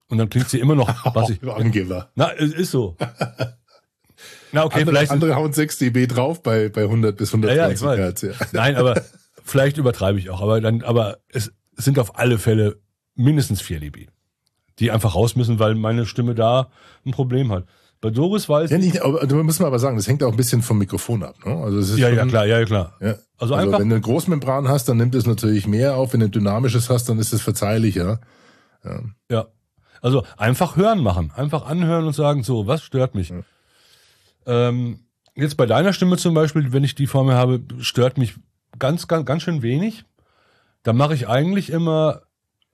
[0.09, 1.41] Und dann klingt sie immer noch bassig.
[1.45, 2.11] Angeber.
[2.17, 2.97] Na, es ist so.
[4.51, 5.13] Na, okay, andere, vielleicht.
[5.13, 8.33] Andere hauen 6 dB drauf bei, bei 100 bis 120 ja, ja, Hertz, ja.
[8.53, 9.05] Nein, aber
[9.45, 10.41] vielleicht übertreibe ich auch.
[10.41, 12.81] Aber dann, aber es sind auf alle Fälle
[13.15, 14.09] mindestens 4 dB,
[14.81, 16.73] die einfach raus müssen, weil meine Stimme da
[17.07, 17.67] ein Problem hat.
[18.03, 18.85] Bei Doris weiß Ja, ich.
[18.85, 21.35] nicht, aber, da muss man aber sagen, das hängt auch ein bisschen vom Mikrofon ab.
[21.45, 21.55] Ne?
[21.55, 22.97] Also es ist Ja, schon, ja, klar, ja, ja, klar.
[23.01, 23.07] Ja.
[23.09, 26.13] Also Also, einfach- wenn du eine Großmembran hast, dann nimmt es natürlich mehr auf.
[26.15, 28.21] Wenn du ein dynamisches hast, dann ist es verzeihlicher.
[29.31, 29.47] Ja.
[30.01, 31.31] Also einfach hören machen.
[31.37, 33.33] Einfach anhören und sagen, so, was stört mich?
[34.47, 35.01] Ähm,
[35.35, 38.35] jetzt bei deiner Stimme zum Beispiel, wenn ich die vor mir habe, stört mich
[38.79, 40.05] ganz, ganz, ganz schön wenig.
[40.83, 42.23] Da mache ich eigentlich immer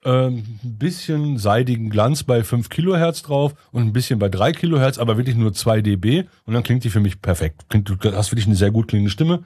[0.07, 4.99] ähm, ein bisschen seidigen Glanz bei 5 Kilohertz drauf und ein bisschen bei 3 Kilohertz,
[4.99, 7.67] aber wirklich nur 2 dB und dann klingt die für mich perfekt.
[7.69, 9.43] Klingt, du hast wirklich eine sehr gut klingende Stimme.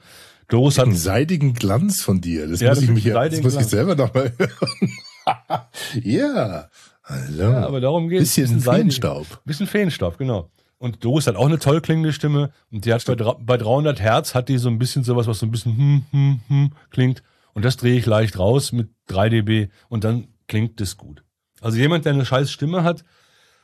[0.49, 2.47] Doris hat Einen seidigen Glanz von dir.
[2.47, 6.03] Das Ja, muss das ich mich ja, das muss ich selber nochmal hören.
[6.03, 6.69] ja.
[7.03, 7.51] Hallo.
[7.51, 8.35] Ja, aber darum geht's.
[8.35, 8.81] Bisschen seidig.
[8.81, 9.43] Feenstaub.
[9.45, 10.51] Bisschen Feenstaub, genau.
[10.77, 12.51] Und Doris hat auch eine toll klingende Stimme.
[12.71, 15.45] Und die hat bei, bei 300 Hertz hat die so ein bisschen sowas, was so
[15.45, 17.23] ein bisschen hm, hm, hm klingt.
[17.53, 21.23] Und das drehe ich leicht raus mit 3 dB und dann klingt es gut.
[21.61, 23.05] Also jemand, der eine scheiß Stimme hat,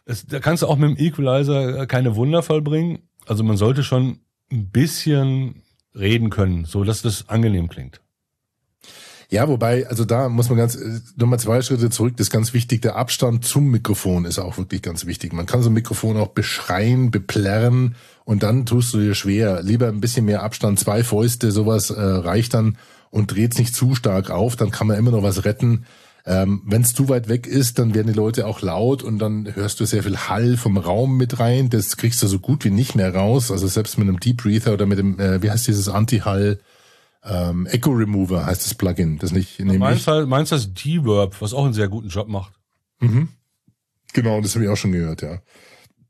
[0.06, 3.00] es, da kannst du auch mit dem Equalizer äh, keine Wunder vollbringen.
[3.26, 8.00] Also man sollte schon ein bisschen reden können, so dass das angenehm klingt.
[9.30, 12.54] Ja, wobei, also da muss man ganz, äh, nochmal zwei Schritte zurück, das ist ganz
[12.54, 15.34] wichtig, der Abstand zum Mikrofon ist auch wirklich ganz wichtig.
[15.34, 19.62] Man kann so ein Mikrofon auch beschreien, beplärren und dann tust du dir schwer.
[19.62, 22.78] Lieber ein bisschen mehr Abstand, zwei Fäuste, sowas äh, reicht dann
[23.10, 25.86] und dreht's nicht zu stark auf, dann kann man immer noch was retten.
[26.30, 29.56] Ähm, Wenn es zu weit weg ist, dann werden die Leute auch laut und dann
[29.56, 31.70] hörst du sehr viel Hall vom Raum mit rein.
[31.70, 33.50] Das kriegst du so gut wie nicht mehr raus.
[33.50, 36.60] Also selbst mit einem Deep Breather oder mit dem, äh, wie heißt dieses Anti-Hall?
[37.24, 39.20] Ähm, Echo Remover heißt das Plugin.
[39.20, 42.52] Das nicht, nämlich, Meinst du meinst das D-Verb, was auch einen sehr guten Job macht?
[44.13, 45.40] genau, das habe ich auch schon gehört, ja.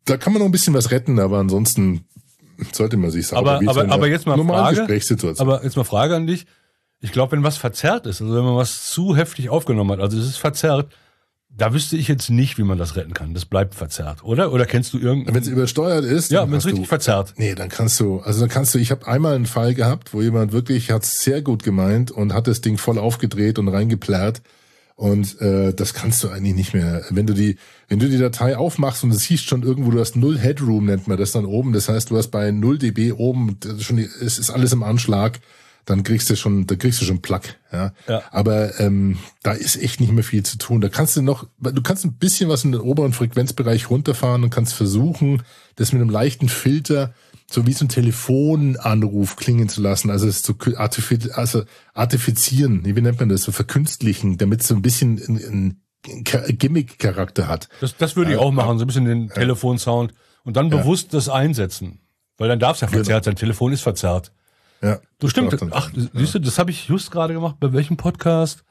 [0.06, 2.06] Da kann man noch ein bisschen was retten, aber ansonsten
[2.72, 4.82] sollte man sich sauber Aber- aber- aber jetzt mal Frage.
[5.40, 6.46] Aber jetzt mal Frage an dich.
[7.00, 10.18] Ich glaube, wenn was verzerrt ist, also wenn man was zu heftig aufgenommen hat, also
[10.18, 10.92] es ist verzerrt,
[11.50, 13.34] da wüsste ich jetzt nicht, wie man das retten kann.
[13.34, 14.52] Das bleibt verzerrt, oder?
[14.52, 15.36] Oder kennst du irgendeinen?
[15.36, 17.34] Wenn es übersteuert ist, Ja, wenn es richtig du, verzerrt.
[17.38, 20.22] Nee, dann kannst du, also dann kannst du, ich habe einmal einen Fall gehabt, wo
[20.22, 24.42] jemand wirklich hat's sehr gut gemeint und hat das Ding voll aufgedreht und reingeplärrt.
[24.96, 27.04] Und äh, das kannst du eigentlich nicht mehr.
[27.12, 27.58] Wenn du die,
[27.88, 31.08] wenn du die Datei aufmachst und du siehst schon irgendwo, du hast null Headroom, nennt
[31.08, 31.72] man das dann oben.
[31.74, 35.40] Das heißt, du hast bei 0 dB oben, schon, die- es ist alles im Anschlag,
[35.88, 37.60] dann kriegst du schon, da kriegst du schon Plack.
[37.72, 37.94] Ja.
[38.08, 38.22] Ja.
[38.32, 40.82] Aber ähm, da ist echt nicht mehr viel zu tun.
[40.82, 44.52] Da kannst du noch, du kannst ein bisschen was in den oberen Frequenzbereich runterfahren und
[44.52, 45.42] kannst versuchen,
[45.78, 47.14] das mit einem leichten Filter
[47.50, 52.92] so wie so ein Telefonanruf klingen zu lassen, also es zu artifiz also artifizieren, wie
[53.02, 57.70] nennt man das, so verkünstlichen, damit es so ein bisschen einen, einen Ka- Gimmick-Charakter hat.
[57.82, 61.30] Das, das würde ich auch machen, so ein bisschen den Telefonsound und dann bewusst das
[61.30, 62.00] einsetzen.
[62.38, 63.36] Weil dann darf es ja verzerrt sein.
[63.36, 64.32] Telefon ist verzerrt.
[64.82, 65.52] Ja, Du stimmt.
[65.54, 67.56] Das dann- Ach, siehst du, das habe ich just gerade gemacht.
[67.60, 68.64] Bei welchem Podcast?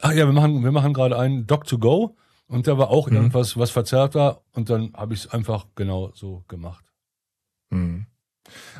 [0.00, 2.16] Ach ja, wir machen, wir machen gerade einen Doc to Go
[2.48, 3.16] und da war auch Mhm.
[3.16, 6.84] irgendwas, was verzerrt war und dann habe ich es einfach genau so gemacht.
[7.70, 8.06] Mhm.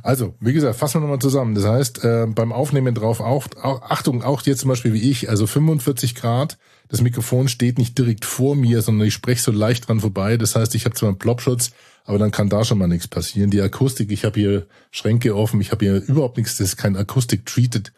[0.02, 1.54] Also, wie gesagt, fassen wir nochmal zusammen.
[1.56, 5.28] Das heißt, äh, beim Aufnehmen drauf auch, auch, Achtung, auch jetzt zum Beispiel wie ich,
[5.28, 6.56] also 45 Grad,
[6.88, 10.36] das Mikrofon steht nicht direkt vor mir, sondern ich spreche so leicht dran vorbei.
[10.36, 11.72] Das heißt, ich habe zwar einen Plopschutz,
[12.06, 13.50] aber dann kann da schon mal nichts passieren.
[13.50, 16.96] Die Akustik, ich habe hier Schränke offen, ich habe hier überhaupt nichts, das ist kein
[16.96, 17.92] Akustik-treated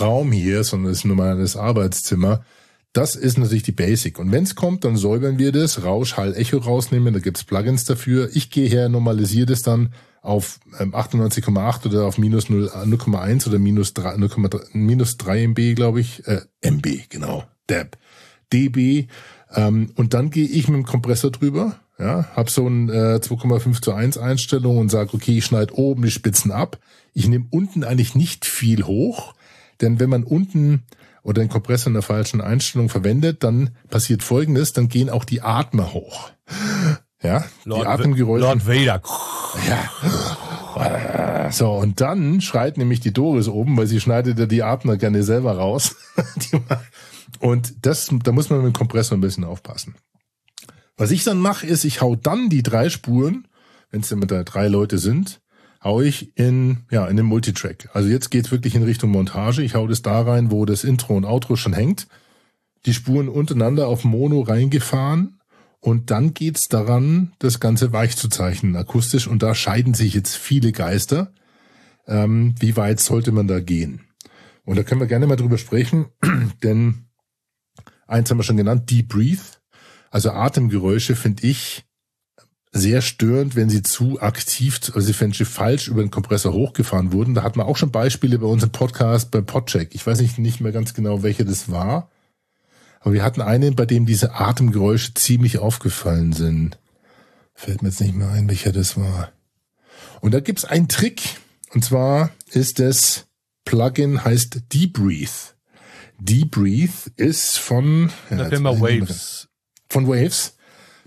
[0.00, 2.44] Raum hier, sondern das ist nur mal das Arbeitszimmer.
[2.92, 4.18] Das ist natürlich die Basic.
[4.18, 7.84] Und wenn es kommt, dann säubern wir das, Rausch, Hall, Echo rausnehmen, da gibt's Plugins
[7.84, 8.30] dafür.
[8.34, 13.48] Ich gehe her, normalisiere das dann auf ähm, 98,8 oder auf minus 0 äh, 0,1
[13.48, 16.26] oder minus 3, 0,3, minus 3 MB, glaube ich.
[16.26, 17.44] Äh, MB, genau.
[17.66, 17.98] Dab.
[18.52, 19.08] dB.
[19.54, 23.80] Ähm, und dann gehe ich mit dem Kompressor drüber, ja, hab so ein äh, 2,5
[23.80, 26.78] zu 1 Einstellung und sage, okay, ich schneide oben die Spitzen ab.
[27.12, 29.34] Ich nehme unten eigentlich nicht viel hoch,
[29.80, 30.82] denn wenn man unten
[31.22, 35.40] oder den Kompressor in der falschen Einstellung verwendet, dann passiert Folgendes, dann gehen auch die
[35.40, 36.30] Atmer hoch.
[37.22, 38.44] Ja, die Atemgeräusche.
[38.44, 39.02] Lord Vader.
[40.76, 41.50] Ja.
[41.50, 45.22] So, und dann schreit nämlich die Doris oben, weil sie schneidet ja die Atmer gerne
[45.22, 45.96] selber raus.
[47.40, 49.94] Und das, da muss man mit dem Kompressor ein bisschen aufpassen.
[50.96, 53.48] Was ich dann mache, ist, ich hau dann die drei Spuren,
[53.90, 55.40] wenn es immer da drei Leute sind,
[55.82, 57.90] hau ich in, ja, in den Multitrack.
[57.92, 59.62] Also jetzt geht's wirklich in Richtung Montage.
[59.62, 62.06] Ich hau das da rein, wo das Intro und Outro schon hängt.
[62.86, 65.40] Die Spuren untereinander auf Mono reingefahren.
[65.80, 69.26] Und dann geht's daran, das Ganze weich zu zeichnen, akustisch.
[69.26, 71.32] Und da scheiden sich jetzt viele Geister.
[72.06, 74.00] Ähm, wie weit sollte man da gehen?
[74.64, 76.06] Und da können wir gerne mal drüber sprechen,
[76.62, 77.06] denn
[78.06, 79.42] eins haben wir schon genannt, Deep Breathe.
[80.14, 81.86] Also Atemgeräusche finde ich
[82.70, 87.34] sehr störend, wenn sie zu aktiv, also wenn sie falsch über den Kompressor hochgefahren wurden.
[87.34, 89.92] Da hat man auch schon Beispiele bei unserem Podcast bei Podcheck.
[89.92, 92.12] Ich weiß nicht, nicht mehr ganz genau, welche das war.
[93.00, 96.78] Aber wir hatten einen, bei dem diese Atemgeräusche ziemlich aufgefallen sind.
[97.52, 99.32] Fällt mir jetzt nicht mehr ein, welcher das war.
[100.20, 101.22] Und da gibt's einen Trick.
[101.72, 103.26] Und zwar ist das
[103.64, 105.56] Plugin heißt Debrief.
[106.20, 108.80] Debrief ist von Ja, der Firma.
[108.80, 109.48] Waves.
[109.88, 110.56] Von Waves.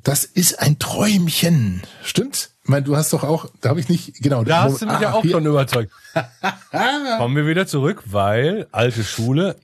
[0.04, 1.82] Das ist ein Träumchen.
[2.04, 2.56] Stimmt's?
[2.64, 4.44] Ich meine, du hast doch auch, da habe ich nicht, genau.
[4.44, 5.92] Da hast du mich ja ah, auch hier- schon überzeugt.
[7.18, 9.56] Kommen wir wieder zurück, weil alte Schule,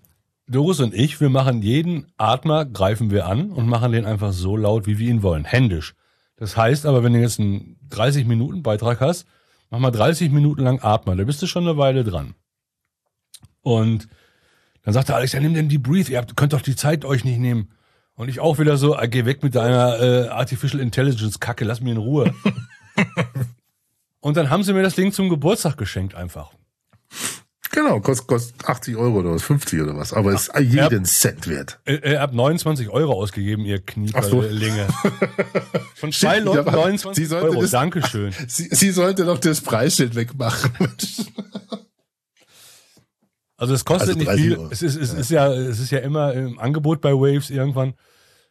[0.48, 4.58] Doris und ich, wir machen jeden Atmer, greifen wir an und machen den einfach so
[4.58, 5.96] laut, wie wir ihn wollen, händisch.
[6.38, 9.26] Das heißt aber, wenn du jetzt einen 30 Minuten Beitrag hast,
[9.70, 12.36] mach mal 30 Minuten lang Atmer, da bist du schon eine Weile dran.
[13.62, 14.08] Und
[14.84, 17.40] dann sagte Alex, ja nimm denn die Breathe, ihr könnt doch die Zeit euch nicht
[17.40, 17.70] nehmen.
[18.16, 21.82] Und ich auch wieder so, äh, geh weg mit deiner äh, Artificial Intelligence Kacke, lass
[21.82, 22.34] mich in Ruhe.
[24.20, 26.52] Und dann haben sie mir das Ding zum Geburtstag geschenkt einfach.
[27.72, 30.14] Genau, kostet, kostet 80 Euro oder was, 50 oder was.
[30.14, 31.80] Aber ist jeden Cent wert.
[31.86, 33.82] Äh, Ihr habt 29 Euro ausgegeben, ihr
[34.14, 34.40] Ach so.
[34.42, 34.88] Knieperlinge.
[35.96, 37.62] Von zwei Leuten aber 29 sie sollte Euro.
[37.64, 38.32] das- Dankeschön.
[38.48, 40.72] Sie, sie sollte doch das Preisschild wegmachen.
[43.64, 44.58] Also es kostet Also nicht 30 viel.
[44.58, 44.68] Euro.
[44.72, 47.94] Es ist, es ist ja, es ist ja immer im Angebot bei Waves irgendwann.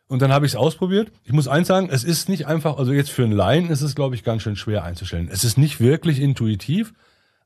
[0.07, 1.13] Und dann habe ich es ausprobiert.
[1.25, 3.95] Ich muss eins sagen, es ist nicht einfach, also jetzt für einen Laien ist es,
[3.95, 5.29] glaube ich, ganz schön schwer einzustellen.
[5.31, 6.95] Es ist nicht wirklich intuitiv,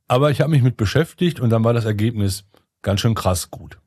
[0.07, 2.45] aber ich habe mich mit beschäftigt und dann war das Ergebnis
[2.83, 3.79] ganz schön krass gut.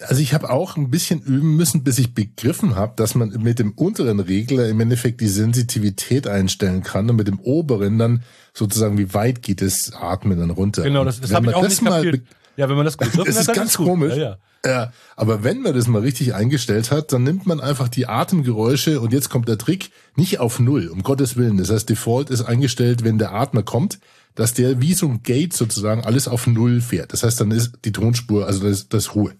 [0.00, 3.60] Also ich habe auch ein bisschen üben müssen, bis ich begriffen habe, dass man mit
[3.60, 8.24] dem unteren Regler im Endeffekt die Sensitivität einstellen kann und mit dem oberen dann
[8.54, 10.82] sozusagen, wie weit geht das Atmen dann runter.
[10.82, 12.22] Genau, das, das habe ich auch das nicht kapiert.
[12.56, 13.86] Ja, wenn man das begriffen Es hat, ist ganz gut.
[13.86, 14.16] komisch.
[14.16, 14.38] Ja, ja.
[14.64, 19.00] Ja, aber wenn man das mal richtig eingestellt hat, dann nimmt man einfach die Atemgeräusche
[19.00, 21.56] und jetzt kommt der Trick, nicht auf Null, um Gottes Willen.
[21.58, 24.00] Das heißt, Default ist eingestellt, wenn der Atmer kommt,
[24.34, 27.12] dass der wie so ein Gate sozusagen alles auf Null fährt.
[27.12, 29.34] Das heißt, dann ist die Tonspur, also das, das ist Ruhe.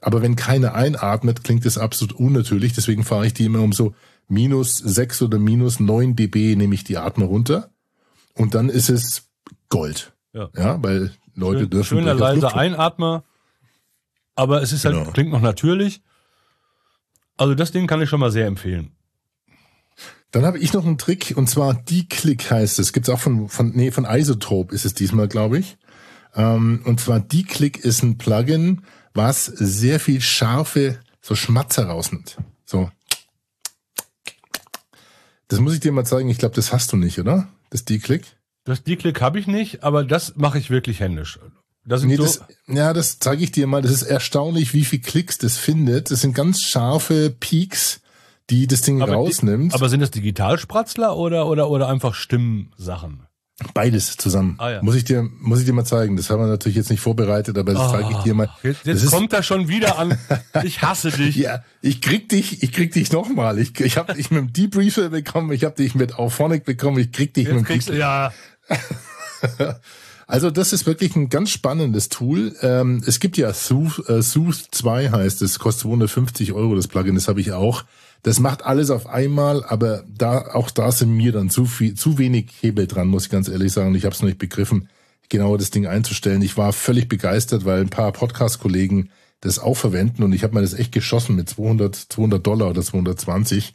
[0.00, 2.72] Aber wenn keiner einatmet, klingt das absolut unnatürlich.
[2.74, 3.94] Deswegen fahre ich die immer um so
[4.28, 7.70] minus sechs oder minus neun dB nehme ich die Atmer runter.
[8.34, 9.28] Und dann ist es
[9.68, 10.12] Gold.
[10.32, 10.50] Ja.
[10.56, 12.56] Ja, weil Leute Schön, dürfen schöner leiser.
[12.56, 13.24] Einatmer.
[14.34, 15.10] Aber es ist halt, Genau.
[15.12, 16.02] klingt noch natürlich.
[17.36, 18.90] Also das Ding kann ich schon mal sehr empfehlen.
[20.32, 22.92] Dann habe ich noch einen Trick und zwar D-Click heißt es.
[22.92, 25.78] Gibt's auch von von nee von Isotope ist es diesmal glaube ich.
[26.34, 28.82] Ähm, und zwar D-Click ist ein Plugin,
[29.14, 32.36] was sehr viel scharfe so Schmatzer rausnimmt.
[32.64, 32.90] So.
[35.48, 36.28] Das muss ich dir mal zeigen.
[36.28, 37.48] Ich glaube, das hast du nicht, oder?
[37.70, 38.24] Das D-Click.
[38.68, 41.38] Das D-Click habe ich nicht, aber das mache ich wirklich händisch.
[41.86, 43.80] Das Nee, so, das, ja, das zeige ich dir mal.
[43.80, 46.10] Das ist erstaunlich, wie viel Klicks das findet.
[46.10, 48.02] Das sind ganz scharfe Peaks,
[48.50, 49.72] die das Ding aber, rausnimmt.
[49.72, 53.22] Die, aber sind das Digitalspratzler oder, oder, oder einfach Stimmsachen?
[53.74, 54.54] Beides zusammen.
[54.58, 54.82] Ah, ja.
[54.82, 56.16] Muss ich dir, muss ich dir mal zeigen.
[56.16, 58.46] Das haben wir natürlich jetzt nicht vorbereitet, aber das zeige ich dir mal.
[58.46, 60.16] Ah, Jetzt, Das jetzt ist- kommt er schon wieder an.
[60.62, 61.34] Ich hasse dich.
[61.36, 63.58] Ja, ich krieg dich, ich krieg dich nochmal.
[63.58, 67.10] Ich, ich habe dich mit dem Debriefer bekommen, ich habe dich mit Auphonic bekommen, ich
[67.10, 68.32] krieg dich Jetzt mit dem kriegst ja.
[70.30, 72.54] Also das ist wirklich ein ganz spannendes Tool.
[72.60, 77.14] Ähm, es gibt ja Sooth, äh, Sooth 2 heißt es, kostet 250 Euro das Plugin,
[77.14, 77.84] das habe ich auch.
[78.22, 82.18] Das macht alles auf einmal, aber da auch da sind mir dann zu viel, zu
[82.18, 83.94] wenig Hebel dran, muss ich ganz ehrlich sagen.
[83.94, 84.90] Ich habe es noch nicht begriffen,
[85.30, 86.42] genau das Ding einzustellen.
[86.42, 89.08] Ich war völlig begeistert, weil ein paar Podcast-Kollegen
[89.40, 92.82] das auch verwenden und ich habe mir das echt geschossen mit 200, 200 Dollar oder
[92.82, 93.74] 220.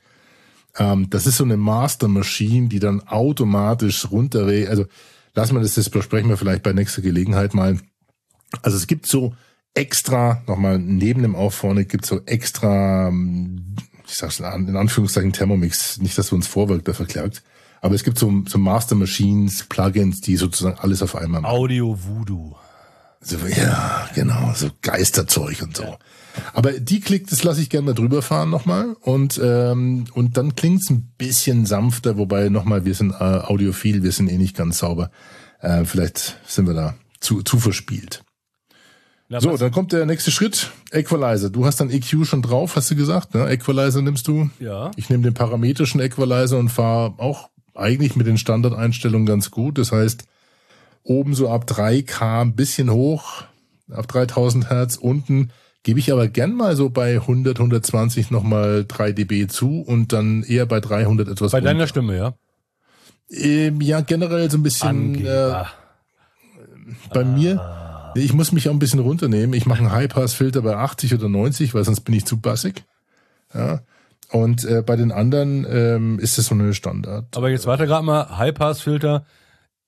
[0.78, 4.70] Ähm, das ist so eine Master Machine, die dann automatisch runterregt.
[4.70, 4.86] Also
[5.36, 7.80] lassen wir das, das besprechen wir vielleicht bei nächster Gelegenheit mal.
[8.62, 9.34] Also es gibt so
[9.74, 13.76] extra, nochmal neben dem Aufvorne gibt so extra, ähm,
[14.08, 17.44] ich sag's in Anführungszeichen Thermomix, nicht, dass du uns vorwirkt, der verklagt.
[17.82, 21.54] Aber es gibt so, so Master Machines, Plugins, die sozusagen alles auf einmal machen.
[21.54, 22.56] Audio Voodoo.
[23.24, 25.98] So, ja, genau, so Geisterzeug und so.
[26.54, 30.56] Aber die klickt, das lasse ich gerne mal drüber fahren nochmal und ähm, und dann
[30.56, 34.80] klingt's ein bisschen sanfter, wobei nochmal, wir sind äh, audiophil, wir sind eh nicht ganz
[34.80, 35.10] sauber.
[35.62, 38.24] Äh, vielleicht sind wir da zu, zu verspielt.
[39.30, 41.50] Na, So, was- dann kommt der nächste Schritt, Equalizer.
[41.50, 43.48] Du hast dann EQ schon drauf, hast du gesagt, ne?
[43.50, 44.50] Equalizer nimmst du.
[44.60, 44.92] ja.
[44.98, 49.78] Ich nehme den parametrischen Equalizer und fahre auch eigentlich mit den Standardeinstellungen ganz gut.
[49.78, 50.26] Das heißt,
[51.04, 53.44] oben so ab 3K ein bisschen hoch,
[53.92, 55.52] ab 3000 Hertz, unten
[55.84, 60.44] gebe ich aber gern mal so bei 100, 120 nochmal 3 dB zu und dann
[60.44, 61.88] eher bei 300 etwas Bei deiner runter.
[61.88, 62.34] Stimme, ja.
[63.30, 65.64] Ähm, ja, generell so ein bisschen äh,
[67.14, 68.12] bei mir.
[68.16, 69.54] Nee, Ich muss mich auch ein bisschen runternehmen.
[69.54, 72.86] Ich mache einen High-Pass-Filter bei 80 oder 90, weil sonst bin ich zu bassig.
[73.54, 73.82] Ja.
[74.32, 77.26] Und äh, bei den anderen ähm, ist es so eine Standard.
[77.36, 79.26] Aber jetzt warte gerade mal, High-Pass-Filter.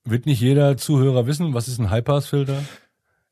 [0.05, 2.63] Wird nicht jeder Zuhörer wissen, was ist ein High-Pass-Filter?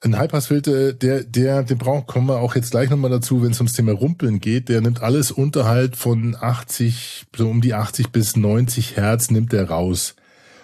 [0.03, 3.59] Ein Highpassfilter, der, der, den braucht, kommen wir auch jetzt gleich nochmal dazu, wenn es
[3.59, 4.67] ums Thema Rumpeln geht.
[4.67, 9.69] Der nimmt alles unterhalb von 80, so um die 80 bis 90 Hertz nimmt der
[9.69, 10.15] raus.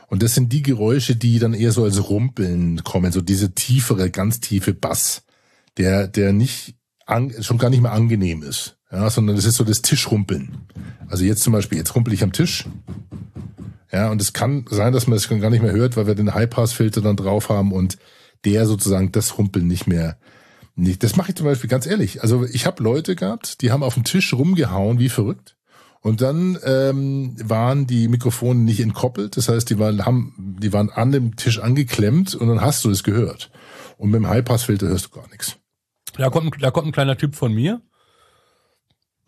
[0.08, 4.10] Und das sind die Geräusche, die dann eher so als Rumpeln kommen, so diese tiefere,
[4.10, 5.24] ganz tiefe Bass,
[5.78, 8.78] der, der nicht, an, schon gar nicht mehr angenehm ist.
[8.92, 10.68] Ja, sondern das ist so das Tischrumpeln.
[11.08, 12.66] Also jetzt zum Beispiel, jetzt rumpel ich am Tisch.
[13.92, 16.34] Ja, und es kann sein, dass man das gar nicht mehr hört, weil wir den
[16.34, 17.98] High-Pass-Filter dann drauf haben und
[18.46, 20.18] der sozusagen das Rumpeln nicht mehr
[20.76, 21.04] nicht.
[21.04, 22.22] Das mache ich zum Beispiel ganz ehrlich.
[22.22, 25.56] Also ich habe Leute gehabt, die haben auf dem Tisch rumgehauen wie verrückt.
[26.02, 29.36] Und dann ähm, waren die Mikrofone nicht entkoppelt.
[29.36, 32.90] Das heißt, die waren, haben, die waren an dem Tisch angeklemmt und dann hast du
[32.90, 33.52] es gehört.
[33.98, 35.58] Und mit dem High-Pass-Filter hörst du gar nichts.
[36.16, 37.82] Da kommt, da kommt ein kleiner Tipp von mir.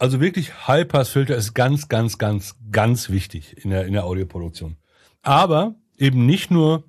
[0.01, 4.77] Also wirklich High-Pass-Filter ist ganz, ganz, ganz, ganz wichtig in der, in der Audioproduktion.
[5.21, 6.85] Aber eben nicht nur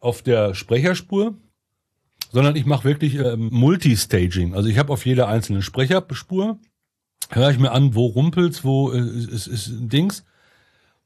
[0.00, 1.36] auf der Sprecherspur,
[2.32, 4.52] sondern ich mache wirklich ähm, Multistaging.
[4.52, 6.58] Also ich habe auf jeder einzelnen Sprecherspur,
[7.30, 10.24] höre ich mir an, wo rumpelt's, wo äh, ist, ist Dings.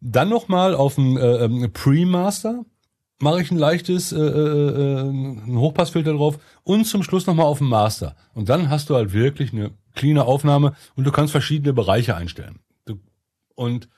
[0.01, 2.65] Dann nochmal auf dem äh, ähm, Pre-Master
[3.21, 7.59] mache ich ein leichtes, äh, äh, äh, einen Hochpassfilter drauf und zum Schluss nochmal auf
[7.59, 8.15] dem Master.
[8.35, 12.61] Und dann hast du halt wirklich eine cleane Aufnahme und du kannst verschiedene Bereiche einstellen.
[12.85, 13.01] Du,
[13.55, 13.89] und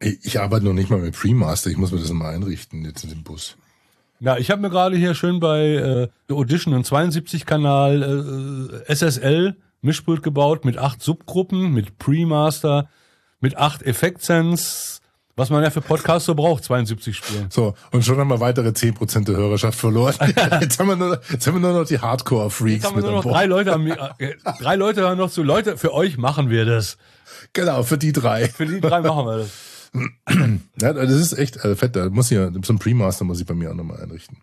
[0.00, 1.70] Ich, arbeite noch nicht mal mit Premaster.
[1.70, 3.56] Ich muss mir das mal einrichten jetzt in dem Bus.
[4.18, 10.22] Ja, ich habe mir gerade hier schön bei äh, Audition einen 72-Kanal äh, SSL Mischpult
[10.22, 12.88] gebaut mit acht Subgruppen, mit Pre-Master,
[13.40, 15.00] mit acht Effektsense,
[15.36, 17.46] was man ja für Podcasts so braucht, 72 Spuren.
[17.50, 20.14] So, und schon haben wir weitere 10% der Hörerschaft verloren.
[20.60, 23.10] jetzt, haben wir nur, jetzt haben wir nur noch die Hardcore-Freaks Jetzt haben wir mit
[23.12, 23.86] nur noch drei Leute, am,
[24.18, 25.42] äh, drei Leute hören noch zu.
[25.42, 26.96] Leute, für euch machen wir das.
[27.52, 28.48] Genau, für die drei.
[28.48, 29.50] Für die drei machen wir das.
[30.80, 31.96] Ja, das ist echt äh, fett.
[31.96, 34.38] Da muss ich ja, so ein Premaster muss ich bei mir auch nochmal einrichten.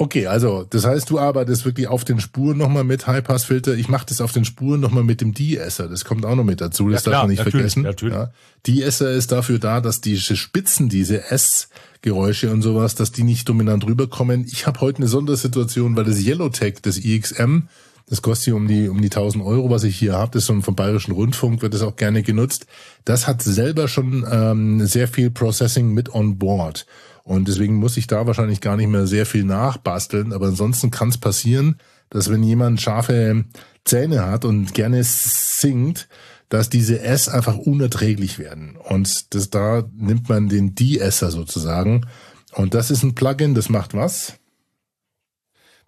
[0.00, 3.74] Okay, also das heißt, du arbeitest wirklich auf den Spuren nochmal mit High-Pass-Filter.
[3.74, 5.88] Ich mache das auf den Spuren nochmal mit dem De-Esser.
[5.88, 6.88] Das kommt auch noch mit dazu.
[6.88, 7.82] Das Ja, darf man nicht natürlich, vergessen.
[7.82, 8.14] natürlich.
[8.14, 8.30] Ja.
[8.64, 13.84] De-Esser ist dafür da, dass diese Spitzen, diese S-Geräusche und sowas, dass die nicht dominant
[13.86, 14.46] rüberkommen.
[14.50, 17.62] Ich habe heute eine Sondersituation, weil das Yellowtech, das IXM,
[18.08, 20.30] das kostet hier um die um die 1000 Euro, was ich hier habe.
[20.32, 22.66] Das ist so vom Bayerischen Rundfunk, wird das auch gerne genutzt.
[23.04, 26.86] Das hat selber schon ähm, sehr viel Processing mit on board.
[27.28, 30.32] Und deswegen muss ich da wahrscheinlich gar nicht mehr sehr viel nachbasteln.
[30.32, 31.76] Aber ansonsten kann es passieren,
[32.08, 33.44] dass wenn jemand scharfe
[33.84, 36.08] Zähne hat und gerne singt,
[36.48, 38.78] dass diese S einfach unerträglich werden.
[38.82, 42.06] Und das, da nimmt man den De-Esser sozusagen.
[42.54, 44.38] Und das ist ein Plugin, das macht was?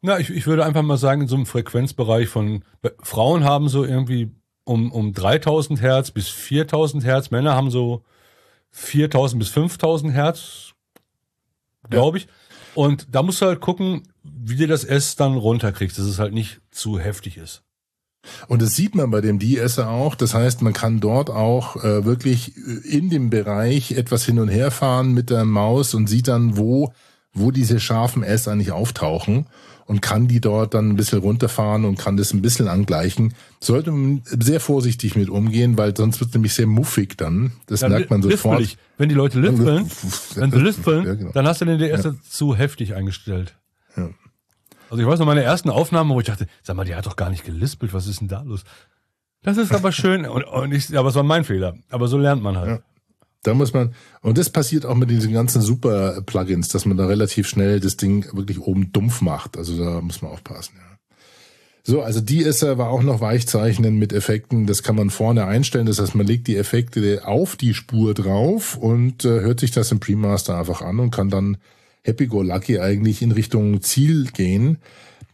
[0.03, 2.64] Na, ich, ich würde einfach mal sagen, in so einem Frequenzbereich von
[3.03, 4.31] Frauen haben so irgendwie
[4.64, 8.05] um, um 3000 Hertz bis 4000 Hertz, Männer haben so
[8.72, 10.69] 4000 bis 5000 Hertz,
[11.90, 12.29] glaube ich.
[12.74, 16.33] Und da musst du halt gucken, wie dir das S dann runterkriegst, dass es halt
[16.33, 17.62] nicht zu heftig ist.
[18.48, 20.14] Und das sieht man bei dem De-Esser auch.
[20.14, 24.70] Das heißt, man kann dort auch äh, wirklich in dem Bereich etwas hin und her
[24.70, 26.92] fahren mit der Maus und sieht dann, wo,
[27.33, 29.46] wo diese scharfen S eigentlich auftauchen
[29.90, 33.35] und kann die dort dann ein bisschen runterfahren und kann das ein bisschen angleichen.
[33.59, 37.55] Sollte man sehr vorsichtig mit umgehen, weil sonst wird nämlich sehr muffig dann.
[37.66, 38.79] Das Dann merkt man sofort.
[38.98, 39.90] Wenn die Leute lispeln,
[40.37, 41.33] wenn sie lispeln, Ja, genau.
[41.33, 43.57] dann hast du den DS zu heftig eingestellt.
[43.96, 44.11] Ja.
[44.90, 47.16] Also ich weiß noch, meine ersten Aufnahmen, wo ich dachte, sag mal, die hat doch
[47.16, 48.62] gar nicht gelispelt, was ist denn da los?
[49.42, 51.74] Das ist aber schön, und, und ich, aber es war mein Fehler.
[51.90, 52.83] Aber so lernt man halt.
[53.42, 57.07] Da muss man, und das passiert auch mit diesen ganzen super Plugins, dass man da
[57.07, 59.57] relativ schnell das Ding wirklich oben dumpf macht.
[59.57, 60.90] Also da muss man aufpassen, ja.
[61.83, 64.66] So, also die ist war auch noch Weichzeichnen mit Effekten.
[64.66, 65.87] Das kann man vorne einstellen.
[65.87, 69.90] Das heißt, man legt die Effekte auf die Spur drauf und äh, hört sich das
[69.90, 71.57] im Premaster einfach an und kann dann
[72.03, 74.79] happy go lucky eigentlich in Richtung Ziel gehen.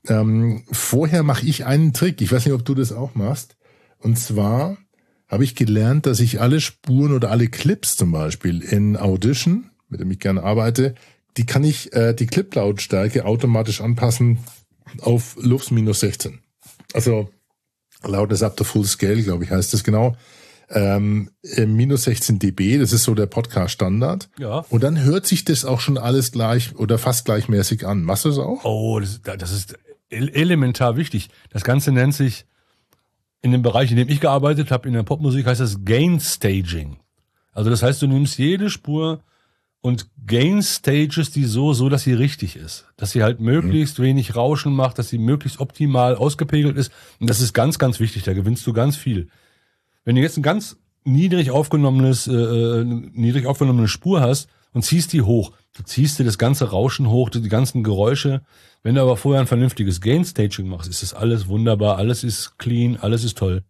[0.08, 2.20] Ähm, vorher mache ich einen Trick.
[2.20, 3.56] Ich weiß nicht, ob du das auch machst.
[3.98, 4.76] Und zwar
[5.28, 10.00] habe ich gelernt, dass ich alle Spuren oder alle Clips zum Beispiel in Audition, mit
[10.00, 10.94] dem ich gerne arbeite,
[11.36, 14.38] die kann ich äh, die Clip-Lautstärke automatisch anpassen
[15.00, 16.38] auf Lufts minus 16.
[16.94, 17.28] Also
[18.04, 20.16] Loudness up to full scale, glaube ich, heißt das genau.
[20.68, 24.28] Ähm, äh, minus 16 dB, das ist so der Podcast-Standard.
[24.38, 24.64] Ja.
[24.68, 28.02] Und dann hört sich das auch schon alles gleich oder fast gleichmäßig an.
[28.02, 28.64] Machst du das auch?
[28.64, 31.28] Oh, das, das ist el- elementar wichtig.
[31.50, 32.46] Das Ganze nennt sich
[33.46, 36.96] in dem Bereich, in dem ich gearbeitet habe, in der Popmusik, heißt das Gain Staging.
[37.52, 39.22] Also das heißt, du nimmst jede Spur
[39.80, 42.86] und Gain Stages die so, so, dass sie richtig ist.
[42.96, 46.90] Dass sie halt möglichst wenig Rauschen macht, dass sie möglichst optimal ausgepegelt ist.
[47.20, 48.24] Und das ist ganz, ganz wichtig.
[48.24, 49.28] Da gewinnst du ganz viel.
[50.04, 55.12] Wenn du jetzt ein ganz niedrig aufgenommenes, äh, äh, niedrig aufgenommene Spur hast und ziehst
[55.12, 55.52] die hoch.
[55.76, 58.42] Du ziehst dir das ganze Rauschen hoch, die ganzen Geräusche.
[58.86, 62.96] Wenn du aber vorher ein vernünftiges Gain-Staging machst, ist das alles wunderbar, alles ist clean,
[63.00, 63.64] alles ist toll.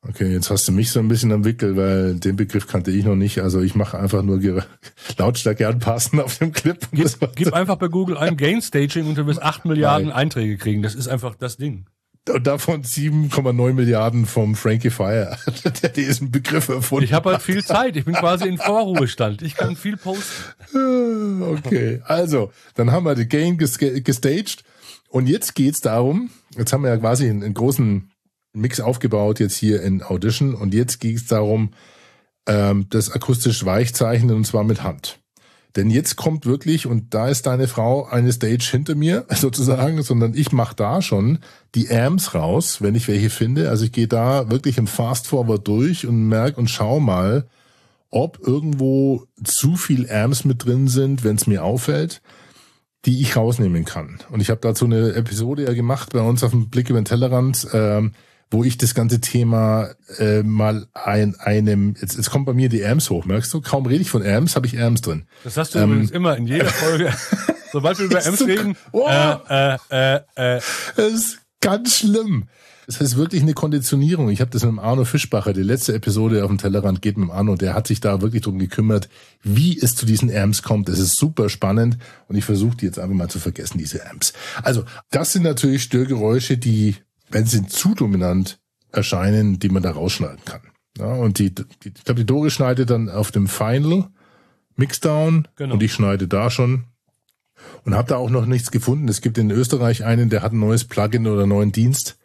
[0.00, 3.04] Okay, jetzt hast du mich so ein bisschen am Wickel, weil den Begriff kannte ich
[3.04, 3.42] noch nicht.
[3.42, 4.40] Also ich mache einfach nur
[5.18, 6.78] Lautstärke anpassen auf dem Clip.
[6.92, 7.18] War's.
[7.34, 10.80] Gib einfach bei Google ein Gain-Staging und du wirst 8 Milliarden Einträge kriegen.
[10.80, 11.84] Das ist einfach das Ding.
[12.26, 15.36] Und davon 7,9 Milliarden vom Frankie Fire,
[15.82, 17.96] der diesen Begriff erfunden Ich habe halt viel Zeit.
[17.96, 19.42] Ich bin quasi in Vorruhestand.
[19.42, 20.24] Ich kann viel posten.
[21.42, 24.64] Okay, also, dann haben wir die Gain ges- gestaged.
[25.08, 28.10] Und jetzt geht's darum, jetzt haben wir ja quasi einen, einen großen
[28.54, 30.54] Mix aufgebaut, jetzt hier in Audition.
[30.54, 31.70] Und jetzt geht's darum,
[32.46, 35.18] ähm, das akustisch weichzeichnen und zwar mit Hand.
[35.76, 40.34] Denn jetzt kommt wirklich, und da ist deine Frau eine Stage hinter mir sozusagen, sondern
[40.34, 41.38] ich mache da schon
[41.74, 43.70] die Amps raus, wenn ich welche finde.
[43.70, 47.48] Also ich gehe da wirklich im Fast Forward durch und merk und schau mal,
[48.10, 52.22] ob irgendwo zu viel Amps mit drin sind, wenn es mir auffällt,
[53.04, 54.20] die ich rausnehmen kann.
[54.30, 57.04] Und ich habe dazu eine Episode ja gemacht bei uns auf dem Blick über den
[57.04, 58.12] Tellerrand, ähm,
[58.50, 62.84] wo ich das ganze Thema äh, mal ein, einem, jetzt, jetzt kommt bei mir die
[62.84, 63.60] Amps hoch, merkst du?
[63.60, 65.26] Kaum rede ich von Amps, habe ich Amps drin.
[65.42, 67.12] Das hast du übrigens immer in jeder Folge.
[67.72, 69.08] Sobald wir über Ems so- reden, Oh.
[69.08, 70.60] äh, äh, äh, äh,
[70.96, 72.48] Das ist ganz schlimm.
[72.86, 74.28] Das ist wirklich eine Konditionierung.
[74.28, 77.28] Ich habe das mit dem Arno Fischbacher, die letzte Episode auf dem Tellerrand geht mit
[77.28, 79.08] dem Arno, der hat sich da wirklich drum gekümmert,
[79.42, 80.90] wie es zu diesen Amps kommt.
[80.90, 81.96] Das ist super spannend
[82.28, 84.34] und ich versuche die jetzt einfach mal zu vergessen, diese Amps.
[84.62, 86.96] Also, das sind natürlich Störgeräusche, die,
[87.30, 88.58] wenn sie zu dominant
[88.92, 90.60] erscheinen, die man da rausschneiden kann.
[90.98, 94.08] Ja, und die, die ich glaube, die Dore schneidet dann auf dem Final
[94.76, 95.74] Mixdown Genau.
[95.74, 96.84] und ich schneide da schon
[97.84, 99.08] und habe da auch noch nichts gefunden.
[99.08, 102.18] Es gibt in Österreich einen, der hat ein neues Plugin oder einen neuen Dienst,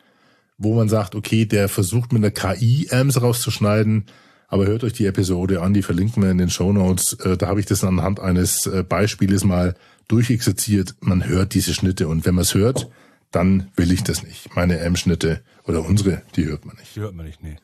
[0.57, 4.05] wo man sagt, okay, der versucht mit einer KI Amps rauszuschneiden,
[4.47, 7.13] aber hört euch die Episode an, die verlinken wir in den Show Notes.
[7.13, 9.75] Äh, da habe ich das anhand eines äh, Beispieles mal
[10.07, 10.95] durchexerziert.
[11.01, 12.89] Man hört diese Schnitte und wenn man es hört,
[13.31, 14.55] dann will ich das nicht.
[14.55, 16.95] Meine Amp-Schnitte oder unsere, die hört man nicht.
[16.95, 17.57] die hört man nicht, nee.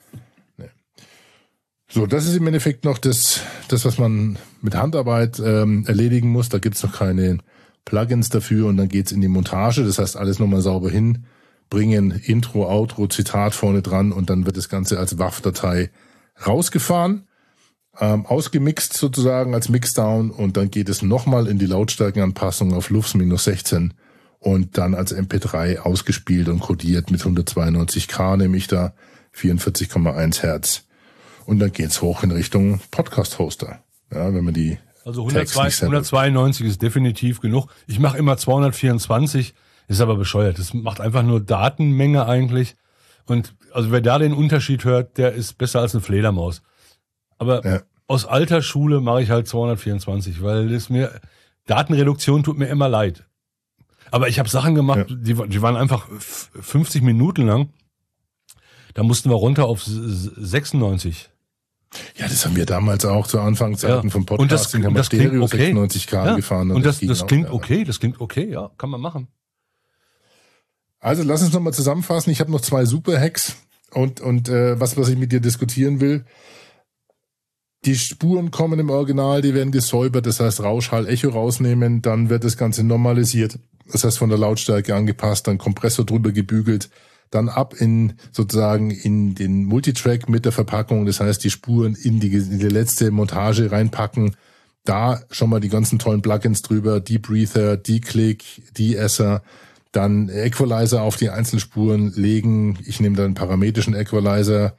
[1.88, 6.50] So, das ist im Endeffekt noch das, das was man mit Handarbeit ähm, erledigen muss.
[6.50, 7.38] Da gibt's noch keine
[7.86, 9.84] Plugins dafür und dann geht's in die Montage.
[9.84, 14.68] Das heißt, alles nochmal sauber hinbringen, Intro, Outro, Zitat vorne dran und dann wird das
[14.68, 15.92] Ganze als WAV-Datei
[16.46, 17.28] rausgefahren,
[18.00, 23.14] ähm, ausgemixt sozusagen als Mixdown und dann geht es nochmal in die Lautstärkenanpassung auf Lufs
[23.14, 23.94] minus 16
[24.46, 28.94] und dann als MP3 ausgespielt und codiert mit 192K, nämlich da
[29.36, 30.84] 44,1 Hertz.
[31.48, 33.80] Und dann geht's hoch in Richtung Podcast-Hoster.
[34.14, 35.98] Ja, wenn man die Also Tags 102, nicht samplet.
[36.14, 37.70] 192 ist definitiv genug.
[37.88, 39.56] Ich mache immer 224,
[39.88, 40.60] ist aber bescheuert.
[40.60, 42.76] Das macht einfach nur Datenmenge eigentlich.
[43.26, 46.62] Und also wer da den Unterschied hört, der ist besser als eine Fledermaus.
[47.40, 47.82] Aber Ja.
[48.06, 51.20] aus alter Schule mache ich halt 224, weil das mir
[51.66, 53.24] Datenreduktion tut mir immer leid.
[54.12, 55.16] Aber ich habe Sachen gemacht, Ja.
[55.16, 57.70] die, die waren einfach f- 50 Minuten lang.
[58.94, 61.30] Da mussten wir runter auf s- s- 96.
[62.18, 64.10] Ja, das haben wir damals auch zu Anfangszeiten Ja.
[64.10, 65.72] vom Und das- haben das klingt okay.
[65.74, 66.36] 96K Ja.
[66.36, 66.72] gefahren.
[66.72, 67.54] Und das, ging das auch, klingt ja.
[67.54, 69.28] okay, das klingt okay, ja, kann man machen.
[71.00, 72.32] Also lass uns nochmal zusammenfassen.
[72.32, 73.56] Ich habe noch zwei Super-Hacks
[73.92, 76.26] und, und äh, was, was ich mit dir diskutieren will.
[77.86, 82.44] Die Spuren kommen im Original, die werden gesäubert, das heißt Rauschhall, Echo rausnehmen, dann wird
[82.44, 83.60] das Ganze normalisiert,
[83.92, 86.90] das heißt von der Lautstärke angepasst, dann Kompressor drüber gebügelt,
[87.30, 92.20] dann ab in sozusagen in den Multitrack mit der Verpackung, das heißt die Spuren in
[92.20, 94.36] die, in die letzte Montage reinpacken,
[94.84, 98.44] da schon mal die ganzen tollen Plugins drüber, Debreather, D-Click,
[98.78, 99.44] De-Esser,
[99.92, 102.78] dann Equalizer auf die Einzelspuren legen.
[102.86, 104.76] Ich nehme dann einen parametrischen Equalizer,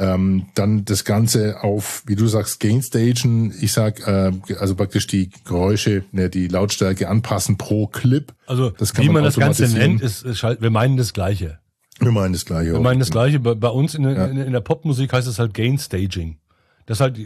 [0.00, 3.54] ähm, dann das Ganze auf, wie du sagst, Gain Stagen.
[3.60, 8.32] Ich sag, äh, also praktisch die Geräusche, ne, die Lautstärke anpassen pro Clip.
[8.46, 11.58] Also wie man man das Ganze nennt, ist, ist halt, wir meinen das Gleiche.
[12.00, 12.72] Wir meinen das gleiche.
[12.72, 13.38] Wir meinen das Gleiche.
[13.40, 14.24] Bei, bei uns in, der- Ja.
[14.26, 16.38] in, in der Popmusik heißt es halt Gain Staging.
[16.86, 17.18] Das halt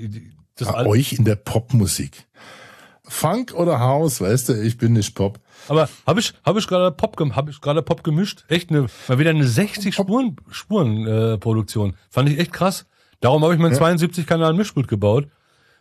[0.56, 2.24] das Bei euch in der Popmusik.
[3.14, 5.38] Funk oder House, weißt du, ich bin nicht Pop.
[5.68, 8.44] Aber habe ich habe ich gerade Pop habe ich gerade Pop gemischt?
[8.48, 11.94] Echt eine mal wieder eine 60 Spuren Spuren äh, Produktion.
[12.10, 12.86] Fand ich echt krass.
[13.20, 15.28] Darum habe ich meinen 72 Kanal Mischpult gebaut.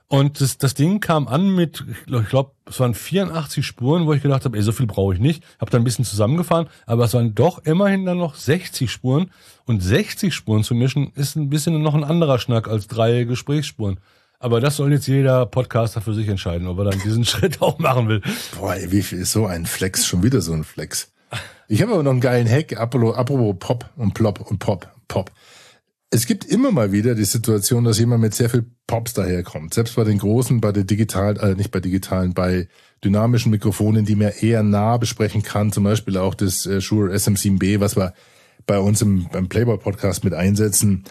[0.07, 4.21] Und das, das Ding kam an mit, ich glaube, es waren 84 Spuren, wo ich
[4.21, 5.43] gedacht habe, ey, so viel brauche ich nicht.
[5.59, 9.31] Habe dann ein bisschen zusammengefahren, aber es waren doch immerhin dann noch 60 Spuren.
[9.65, 13.99] Und 60 Spuren zu mischen, ist ein bisschen noch ein anderer Schnack als drei Gesprächsspuren.
[14.43, 17.79] Aber das soll jetzt jeder Podcaster für sich entscheiden, ob er dann diesen Schritt auch
[17.79, 18.21] machen will.
[18.59, 20.05] Boah, ey, wie viel ist so ein Flex?
[20.05, 21.13] Schon wieder so ein Flex.
[21.69, 25.31] Ich habe aber noch einen geilen Hack, apropos, Pop und Plop und Pop, Pop.
[26.09, 29.73] es gibt immer mal wieder die Situation, dass jemand mit sehr viel Pops daherkommt.
[29.73, 32.67] Selbst bei den großen, bei der digitalen, äh, nicht bei digitalen, bei
[33.01, 35.71] dynamischen Mikrofonen, die man eher nah besprechen kann.
[35.71, 38.13] Zum Beispiel auch das äh, Shure SM7B, was wir
[38.65, 41.05] bei uns im, beim Playboy Podcast mit einsetzen.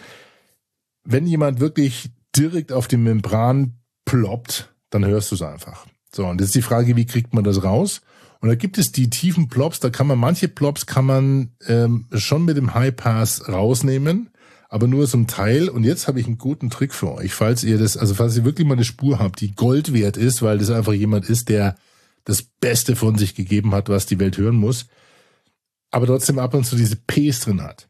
[1.03, 5.85] Wenn jemand wirklich direkt auf die Membran ploppt, dann hörst du es einfach.
[6.13, 8.01] So, und jetzt ist die Frage, wie kriegt man das raus?
[8.39, 12.07] Und da gibt es die tiefen Plops, da kann man, manche Plops kann man ähm,
[12.13, 14.31] schon mit dem High Pass rausnehmen,
[14.67, 15.69] aber nur zum Teil.
[15.69, 18.43] Und jetzt habe ich einen guten Trick für euch, falls ihr das, also falls ihr
[18.43, 21.75] wirklich mal eine Spur habt, die Gold wert ist, weil das einfach jemand ist, der
[22.25, 24.87] das Beste von sich gegeben hat, was die Welt hören muss,
[25.91, 27.87] aber trotzdem ab und zu diese Ps drin hat.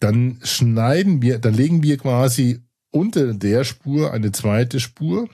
[0.00, 2.62] Dann schneiden wir, dann legen wir quasi
[2.92, 5.28] unter der Spur eine zweite Spur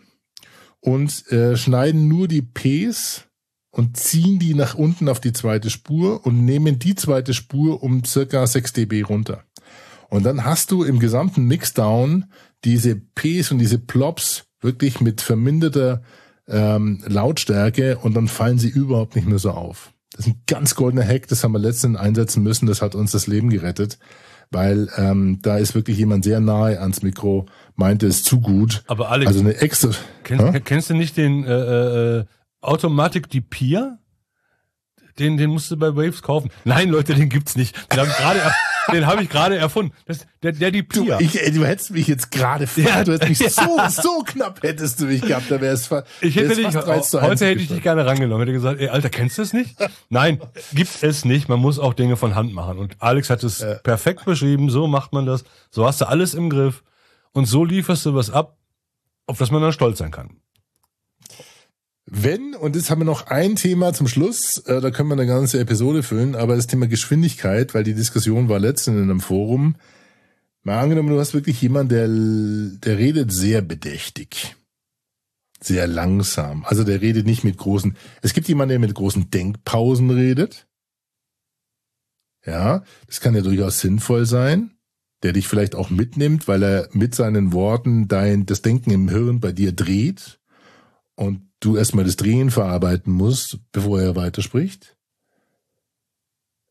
[0.80, 3.24] und äh, schneiden nur die Ps
[3.70, 8.04] und ziehen die nach unten auf die zweite Spur und nehmen die zweite Spur um
[8.04, 9.44] circa 6 dB runter.
[10.08, 12.26] Und dann hast du im gesamten Mixdown
[12.64, 16.02] diese Ps und diese Plops wirklich mit verminderter
[16.48, 19.92] ähm, Lautstärke und dann fallen sie überhaupt nicht mehr so auf.
[20.12, 23.12] Das ist ein ganz goldener Hack, das haben wir letztens einsetzen müssen, das hat uns
[23.12, 23.98] das Leben gerettet,
[24.50, 27.46] weil ähm, da ist wirklich jemand sehr nahe ans Mikro,
[27.76, 28.82] meinte es zu gut.
[28.86, 29.90] Aber Alex, also eine extra.
[30.24, 32.24] kennst, kennst du nicht den äh, äh,
[32.60, 33.98] Automatic Depier?
[35.18, 36.50] Den, den musst du bei Waves kaufen.
[36.64, 37.76] Nein, Leute, den gibt's nicht.
[37.90, 38.40] Den habe ich gerade,
[38.92, 39.92] den habe ich gerade erfunden.
[40.06, 41.20] Das, der, der die Du, Pia.
[41.20, 45.06] ich, du hättest mich jetzt gerade ja, du hättest mich so, so knapp hättest du
[45.06, 47.46] mich gehabt, da wäre es fa- Ich hätte wär's dich, fast 3 zu 1 heute
[47.46, 48.40] hätte ich dich gerne rangenommen.
[48.42, 49.76] Hätte gesagt, ey, Alter, kennst du es nicht?
[50.08, 50.40] Nein,
[50.72, 51.48] gibt es nicht.
[51.48, 52.78] Man muss auch Dinge von Hand machen.
[52.78, 54.70] Und Alex hat es perfekt beschrieben.
[54.70, 55.44] So macht man das.
[55.70, 56.82] So hast du alles im Griff.
[57.32, 58.56] Und so lieferst du was ab,
[59.26, 60.36] auf das man dann stolz sein kann.
[62.10, 65.26] Wenn, und jetzt haben wir noch ein Thema zum Schluss, äh, da können wir eine
[65.26, 69.76] ganze Episode füllen, aber das Thema Geschwindigkeit, weil die Diskussion war letztens in einem Forum.
[70.62, 72.08] Mal angenommen, du hast wirklich jemanden, der,
[72.88, 74.56] der redet sehr bedächtig.
[75.60, 76.64] Sehr langsam.
[76.64, 80.66] Also der redet nicht mit großen, es gibt jemanden, der mit großen Denkpausen redet.
[82.46, 84.70] Ja, das kann ja durchaus sinnvoll sein,
[85.22, 89.40] der dich vielleicht auch mitnimmt, weil er mit seinen Worten dein, das Denken im Hirn
[89.40, 90.37] bei dir dreht
[91.18, 94.96] und du erstmal das Drehen verarbeiten musst, bevor er weiterspricht.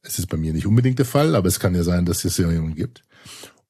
[0.01, 2.37] Es ist bei mir nicht unbedingt der Fall, aber es kann ja sein, dass es
[2.37, 3.03] ja jemanden gibt.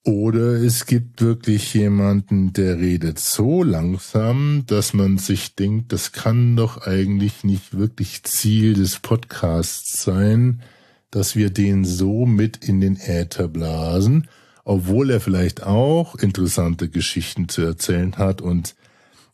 [0.03, 6.55] Oder es gibt wirklich jemanden, der redet so langsam, dass man sich denkt, das kann
[6.55, 10.61] doch eigentlich nicht wirklich Ziel des Podcasts sein,
[11.09, 14.27] dass wir den so mit in den Äther blasen,
[14.63, 18.75] obwohl er vielleicht auch interessante Geschichten zu erzählen hat und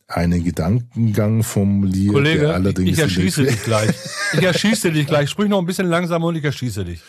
[0.07, 3.95] einen Gedankengang formuliert, Kollege, der allerdings ich erschieße dich gleich.
[4.33, 5.29] Ich erschieße dich gleich.
[5.29, 7.01] Sprich noch ein bisschen langsamer und ich erschieße dich.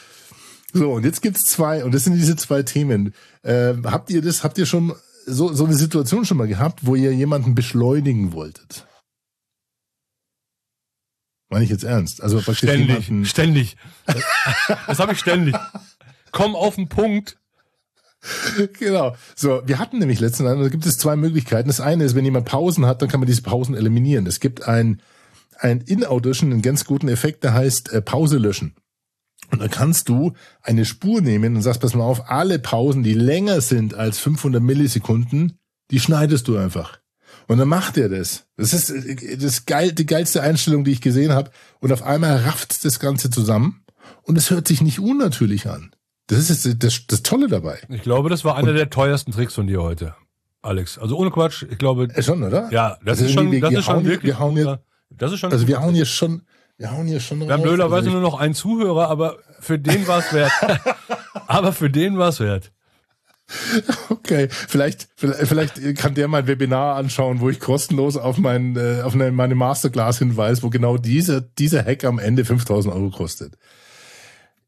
[0.72, 3.14] So, und jetzt gibt's zwei, und das sind diese zwei Themen.
[3.44, 4.94] Ähm, habt ihr das, habt ihr schon
[5.26, 8.86] so, so eine Situation schon mal gehabt, wo ihr jemanden beschleunigen wolltet?
[11.48, 12.22] Meine ich jetzt ernst?
[12.22, 13.76] Also Ständig, ständig.
[14.86, 15.54] Das habe ich ständig.
[16.32, 17.38] Komm auf den Punkt.
[18.78, 19.16] genau.
[19.34, 21.68] So, wir hatten nämlich letztens, da gibt es zwei Möglichkeiten.
[21.68, 24.26] Das eine ist, wenn jemand Pausen hat, dann kann man diese Pausen eliminieren.
[24.26, 25.00] Es gibt ein,
[25.58, 28.74] ein In-Audition, einen ganz guten Effekt, der heißt äh, Pause löschen.
[29.50, 33.14] Und dann kannst du eine Spur nehmen und sagst, pass mal auf, alle Pausen, die
[33.14, 35.58] länger sind als 500 Millisekunden,
[35.90, 36.98] die schneidest du einfach.
[37.46, 38.46] Und dann macht er das.
[38.56, 41.50] Das ist äh, das geil, die geilste Einstellung, die ich gesehen habe.
[41.80, 43.84] Und auf einmal rafft das Ganze zusammen
[44.22, 45.94] und es hört sich nicht unnatürlich an.
[46.28, 47.78] Das ist das, das, das Tolle dabei.
[47.88, 50.14] Ich glaube, das war einer der teuersten Tricks von dir heute,
[50.62, 50.98] Alex.
[50.98, 51.64] Also ohne Quatsch.
[51.70, 52.70] Ich glaube, Äh, schon, oder?
[52.72, 54.32] ja, das Also ist schon, wir- das wir ist schon wirklich.
[54.32, 55.52] wir hauen guter- das ist schon.
[55.52, 56.42] Also wir hauen hier schon,
[56.78, 60.20] wir hauen hier schon Wir haben blöderweise nur noch einen Zuhörer, aber für den war
[60.20, 60.50] es wert.
[61.46, 62.72] aber für den war es wert.
[64.08, 69.12] Okay, vielleicht, vielleicht, kann der mein Webinar anschauen, wo ich kostenlos auf mein, äh, auf
[69.14, 73.58] eine, meine Masterclass hinweise, wo genau dieser, dieser Hack am Ende 5000 Euro kostet.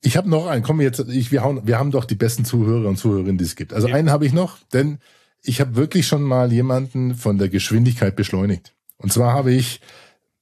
[0.07, 2.89] Ich habe noch einen, komm jetzt, ich, wir, hauen, wir haben doch die besten Zuhörer
[2.89, 3.73] und Zuhörerinnen, die es gibt.
[3.73, 4.99] Also einen habe ich noch, denn
[5.43, 8.75] ich habe wirklich schon mal jemanden von der Geschwindigkeit beschleunigt.
[8.99, 9.81] Und zwar habe ich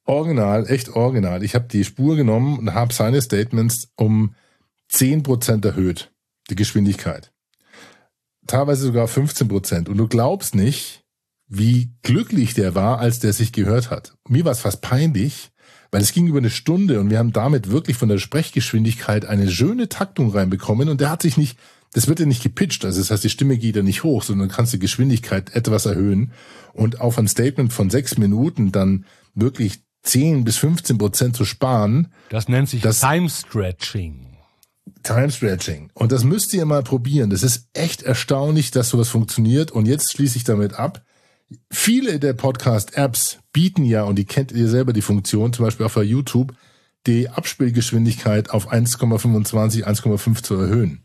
[0.05, 4.35] original, echt original, ich habe die Spur genommen und habe seine Statements um
[4.93, 6.13] 10% erhöht,
[6.51, 7.33] die Geschwindigkeit
[8.47, 9.89] teilweise sogar 15 Prozent.
[9.89, 11.05] Und du glaubst nicht,
[11.47, 14.17] wie glücklich der war, als der sich gehört hat.
[14.29, 15.51] Mir war es fast peinlich,
[15.95, 19.49] weil es ging über eine Stunde und wir haben damit wirklich von der Sprechgeschwindigkeit eine
[19.49, 21.57] schöne Taktung reinbekommen und der hat sich nicht,
[21.93, 24.49] das wird ja nicht gepitcht, also das heißt, die Stimme geht ja nicht hoch, sondern
[24.49, 26.33] kannst die Geschwindigkeit etwas erhöhen
[26.73, 29.05] und auf ein Statement von sechs Minuten dann
[29.37, 34.27] wirklich 10 bis 15 Prozent zu sparen, Das nennt sich Das- Time Stretching.
[35.05, 35.91] Time Stretching.
[35.95, 37.31] Und das müsst ihr mal probieren.
[37.31, 39.71] Das ist echt erstaunlich, dass sowas funktioniert.
[39.71, 41.03] Und jetzt schließe ich damit ab.
[41.71, 45.97] Viele der Podcast-Apps bieten ja, und die kennt ihr selber die Funktion, zum Beispiel auf
[45.97, 46.55] YouTube,
[47.07, 51.05] die Abspielgeschwindigkeit auf 1,25, 1,5 zu erhöhen.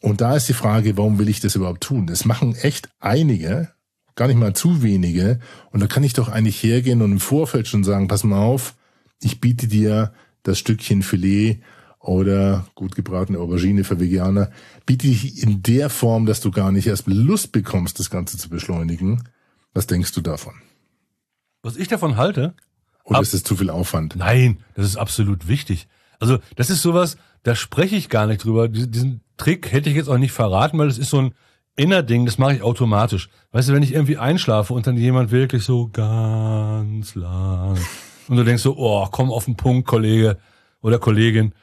[0.00, 2.06] Und da ist die Frage, warum will ich das überhaupt tun?
[2.06, 3.70] Das machen echt einige,
[4.14, 5.40] gar nicht mal zu wenige.
[5.70, 8.74] Und da kann ich doch eigentlich hergehen und im Vorfeld schon sagen, pass mal auf,
[9.20, 10.12] ich biete dir
[10.42, 11.62] das Stückchen Filet
[12.00, 14.50] oder gut gebratene Aubergine für Veganer,
[14.86, 18.48] biete ich in der Form, dass du gar nicht erst Lust bekommst, das Ganze zu
[18.48, 19.22] beschleunigen.
[19.74, 20.54] Was denkst du davon?
[21.62, 22.54] Was ich davon halte?
[23.04, 24.16] Oder Ab ist es zu viel Aufwand?
[24.16, 25.88] Nein, das ist absolut wichtig.
[26.20, 28.68] Also das ist sowas, da spreche ich gar nicht drüber.
[28.68, 31.34] Diesen Trick hätte ich jetzt auch nicht verraten, weil das ist so ein
[31.74, 33.28] Innerding, das mache ich automatisch.
[33.50, 37.78] Weißt du, wenn ich irgendwie einschlafe und dann jemand wirklich so ganz lang
[38.28, 40.38] und du denkst so, oh, komm auf den Punkt, Kollege
[40.80, 41.54] oder Kollegin.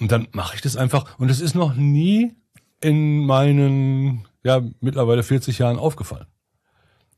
[0.00, 1.18] Und dann mache ich das einfach.
[1.18, 2.34] Und es ist noch nie
[2.80, 6.26] in meinen, ja, mittlerweile 40 Jahren aufgefallen.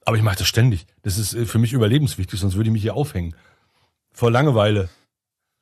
[0.08, 0.86] Aber ich mache das ständig.
[1.02, 3.36] Das ist äh, für mich überlebenswichtig, sonst würde ich mich hier aufhängen.
[4.10, 4.88] Vor Langeweile.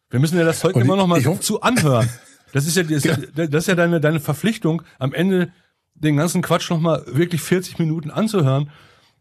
[0.08, 2.08] Wir müssen ja das Zeug immer noch mal zu anhören.
[2.52, 3.16] Das ist ja, das, ja.
[3.16, 5.50] das ist ja deine, deine Verpflichtung, am Ende
[5.94, 8.70] den ganzen Quatsch noch mal wirklich 40 Minuten anzuhören.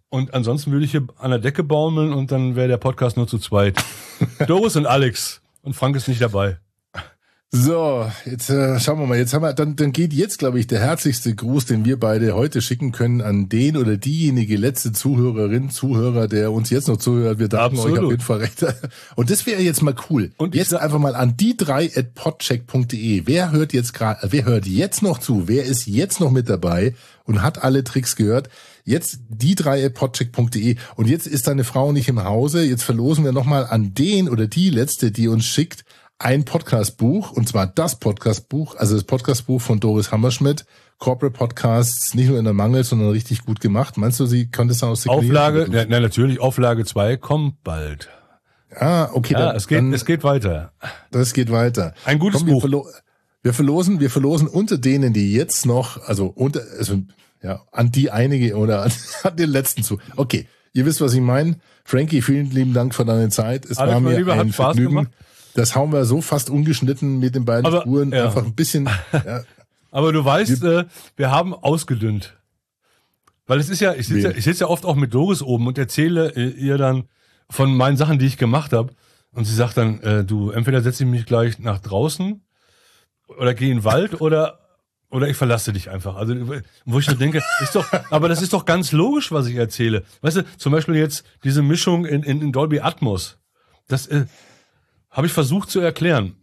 [0.10, 3.28] Und ansonsten würde ich hier an der Decke baumeln und dann wäre der Podcast nur
[3.28, 3.84] zu zweit.
[4.46, 5.42] Doris und Alex.
[5.64, 6.60] Und Frank ist nicht dabei.
[7.58, 9.18] So, jetzt äh, schauen wir mal.
[9.18, 12.36] Jetzt haben wir, dann, dann geht jetzt, glaube ich, der herzlichste Gruß, den wir beide
[12.36, 17.40] heute schicken können, an den oder diejenige letzte Zuhörerin, Zuhörer, der uns jetzt noch zuhört.
[17.40, 18.66] Wir danken euch auf jeden Fall recht.
[19.16, 20.32] Und das wäre jetzt mal cool.
[20.36, 23.24] Und jetzt einfach mal an die drei at podcheck.de.
[23.26, 25.48] Wer hört jetzt gerade, wer hört jetzt noch zu?
[25.48, 26.94] Wer ist jetzt noch mit dabei
[27.24, 28.50] und hat alle Tricks gehört?
[28.84, 30.76] Jetzt die drei at podcheck.de.
[30.96, 32.66] Und jetzt ist deine Frau nicht im Hause.
[32.66, 35.86] Jetzt verlosen wir nochmal an den oder die letzte, die uns schickt,
[36.20, 40.66] ein Podcastbuch, und zwar das Podcastbuch, also das Podcastbuch von Doris Hammerschmidt,
[40.98, 43.98] Corporate Podcasts, nicht nur in der Mangel, sondern richtig gut gemacht.
[43.98, 48.10] Meinst du, sie könnte es aus Auflage, na, na, natürlich, Auflage 2 kommt bald.
[48.74, 49.34] Ah, okay.
[49.34, 50.72] Ja, dann, es geht, dann, es geht weiter.
[51.12, 51.94] Das geht weiter.
[52.06, 52.64] Ein gutes Komm, Buch.
[52.64, 52.88] Wir, verlo
[53.44, 57.02] wir, verlosen, wir verlosen unter denen, die jetzt noch, also unter, also,
[57.42, 58.92] ja, an die einige oder an,
[59.24, 60.00] an den letzten zu.
[60.16, 60.48] Okay.
[60.74, 61.58] Ihr wisst, was ich meine.
[61.86, 63.64] Frankie, vielen lieben Dank für deine Zeit.
[63.64, 64.90] Es Alex, war mir lieber, ein Vergnügen.
[64.90, 65.12] Gemacht.
[65.56, 68.26] Das hauen wir so fast ungeschnitten mit den beiden aber, Spuren ja.
[68.26, 68.90] einfach ein bisschen.
[69.14, 69.44] Ja.
[69.90, 70.86] aber du weißt, wir, äh,
[71.16, 72.38] wir haben ausgedünnt.
[73.48, 75.68] Weil es ist ja, ich sitze ja, ich sitz ja oft auch mit Doris oben
[75.68, 77.06] und erzähle ihr dann
[77.50, 78.94] von meinen Sachen, die ich gemacht habe.
[79.32, 82.42] Und sie sagt dann, äh, du, entweder setze ich mich gleich nach draußen
[83.28, 84.60] oder gehe in den Wald oder
[85.10, 86.16] oder ich verlasse dich einfach.
[86.16, 86.36] Also,
[86.84, 90.04] wo ich so denke, ist doch, aber das ist doch ganz logisch, was ich erzähle.
[90.22, 93.38] Weißt du, zum Beispiel jetzt diese Mischung in, in, in Dolby Atmos.
[93.88, 94.26] Das, äh,
[95.16, 96.36] habe ich versucht zu erklären.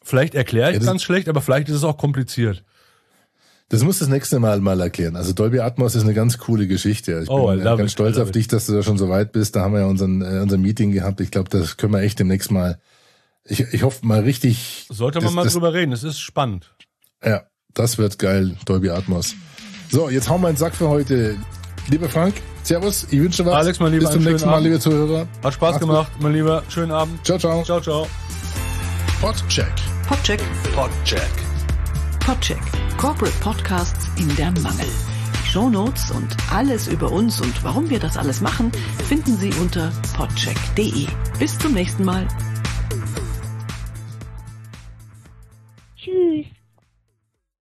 [0.00, 2.64] Vielleicht erkläre ich ja, ganz schlecht, aber vielleicht ist es auch kompliziert.
[3.70, 5.16] Das muss das nächste Mal mal erklären.
[5.16, 7.20] Also Dolby Atmos ist eine ganz coole Geschichte.
[7.24, 9.56] Ich oh, bin ganz it, stolz auf dich, dass du da schon so weit bist.
[9.56, 11.20] Da haben wir ja unseren, äh, unser Meeting gehabt.
[11.20, 12.78] Ich glaube, das können wir echt demnächst mal.
[13.44, 14.86] Ich, ich hoffe mal richtig.
[14.88, 15.92] Sollte man das, mal das, drüber reden.
[15.92, 16.72] Es ist spannend.
[17.22, 17.42] Ja,
[17.74, 19.34] das wird geil, Dolby Atmos.
[19.90, 21.36] So, jetzt hauen wir einen Sack für heute.
[21.90, 23.54] Lieber Frank, Servus, ich wünsche was.
[23.54, 25.26] Alex, mein Lieber, Bis zum nächsten Mal, liebe Zuhörer.
[25.42, 26.22] Hat Spaß Macht's gemacht, gut.
[26.22, 26.62] mein Lieber.
[26.68, 27.24] Schönen Abend.
[27.24, 27.62] Ciao, ciao.
[27.64, 28.06] Ciao, ciao.
[29.20, 29.72] Podcheck.
[30.06, 30.40] Podcheck.
[30.74, 31.30] Podcheck.
[32.20, 32.60] Podcheck.
[32.98, 34.86] Corporate Podcasts in der Mangel.
[35.44, 38.70] Die Shownotes und alles über uns und warum wir das alles machen,
[39.08, 41.06] finden Sie unter podcheck.de.
[41.38, 42.26] Bis zum nächsten Mal.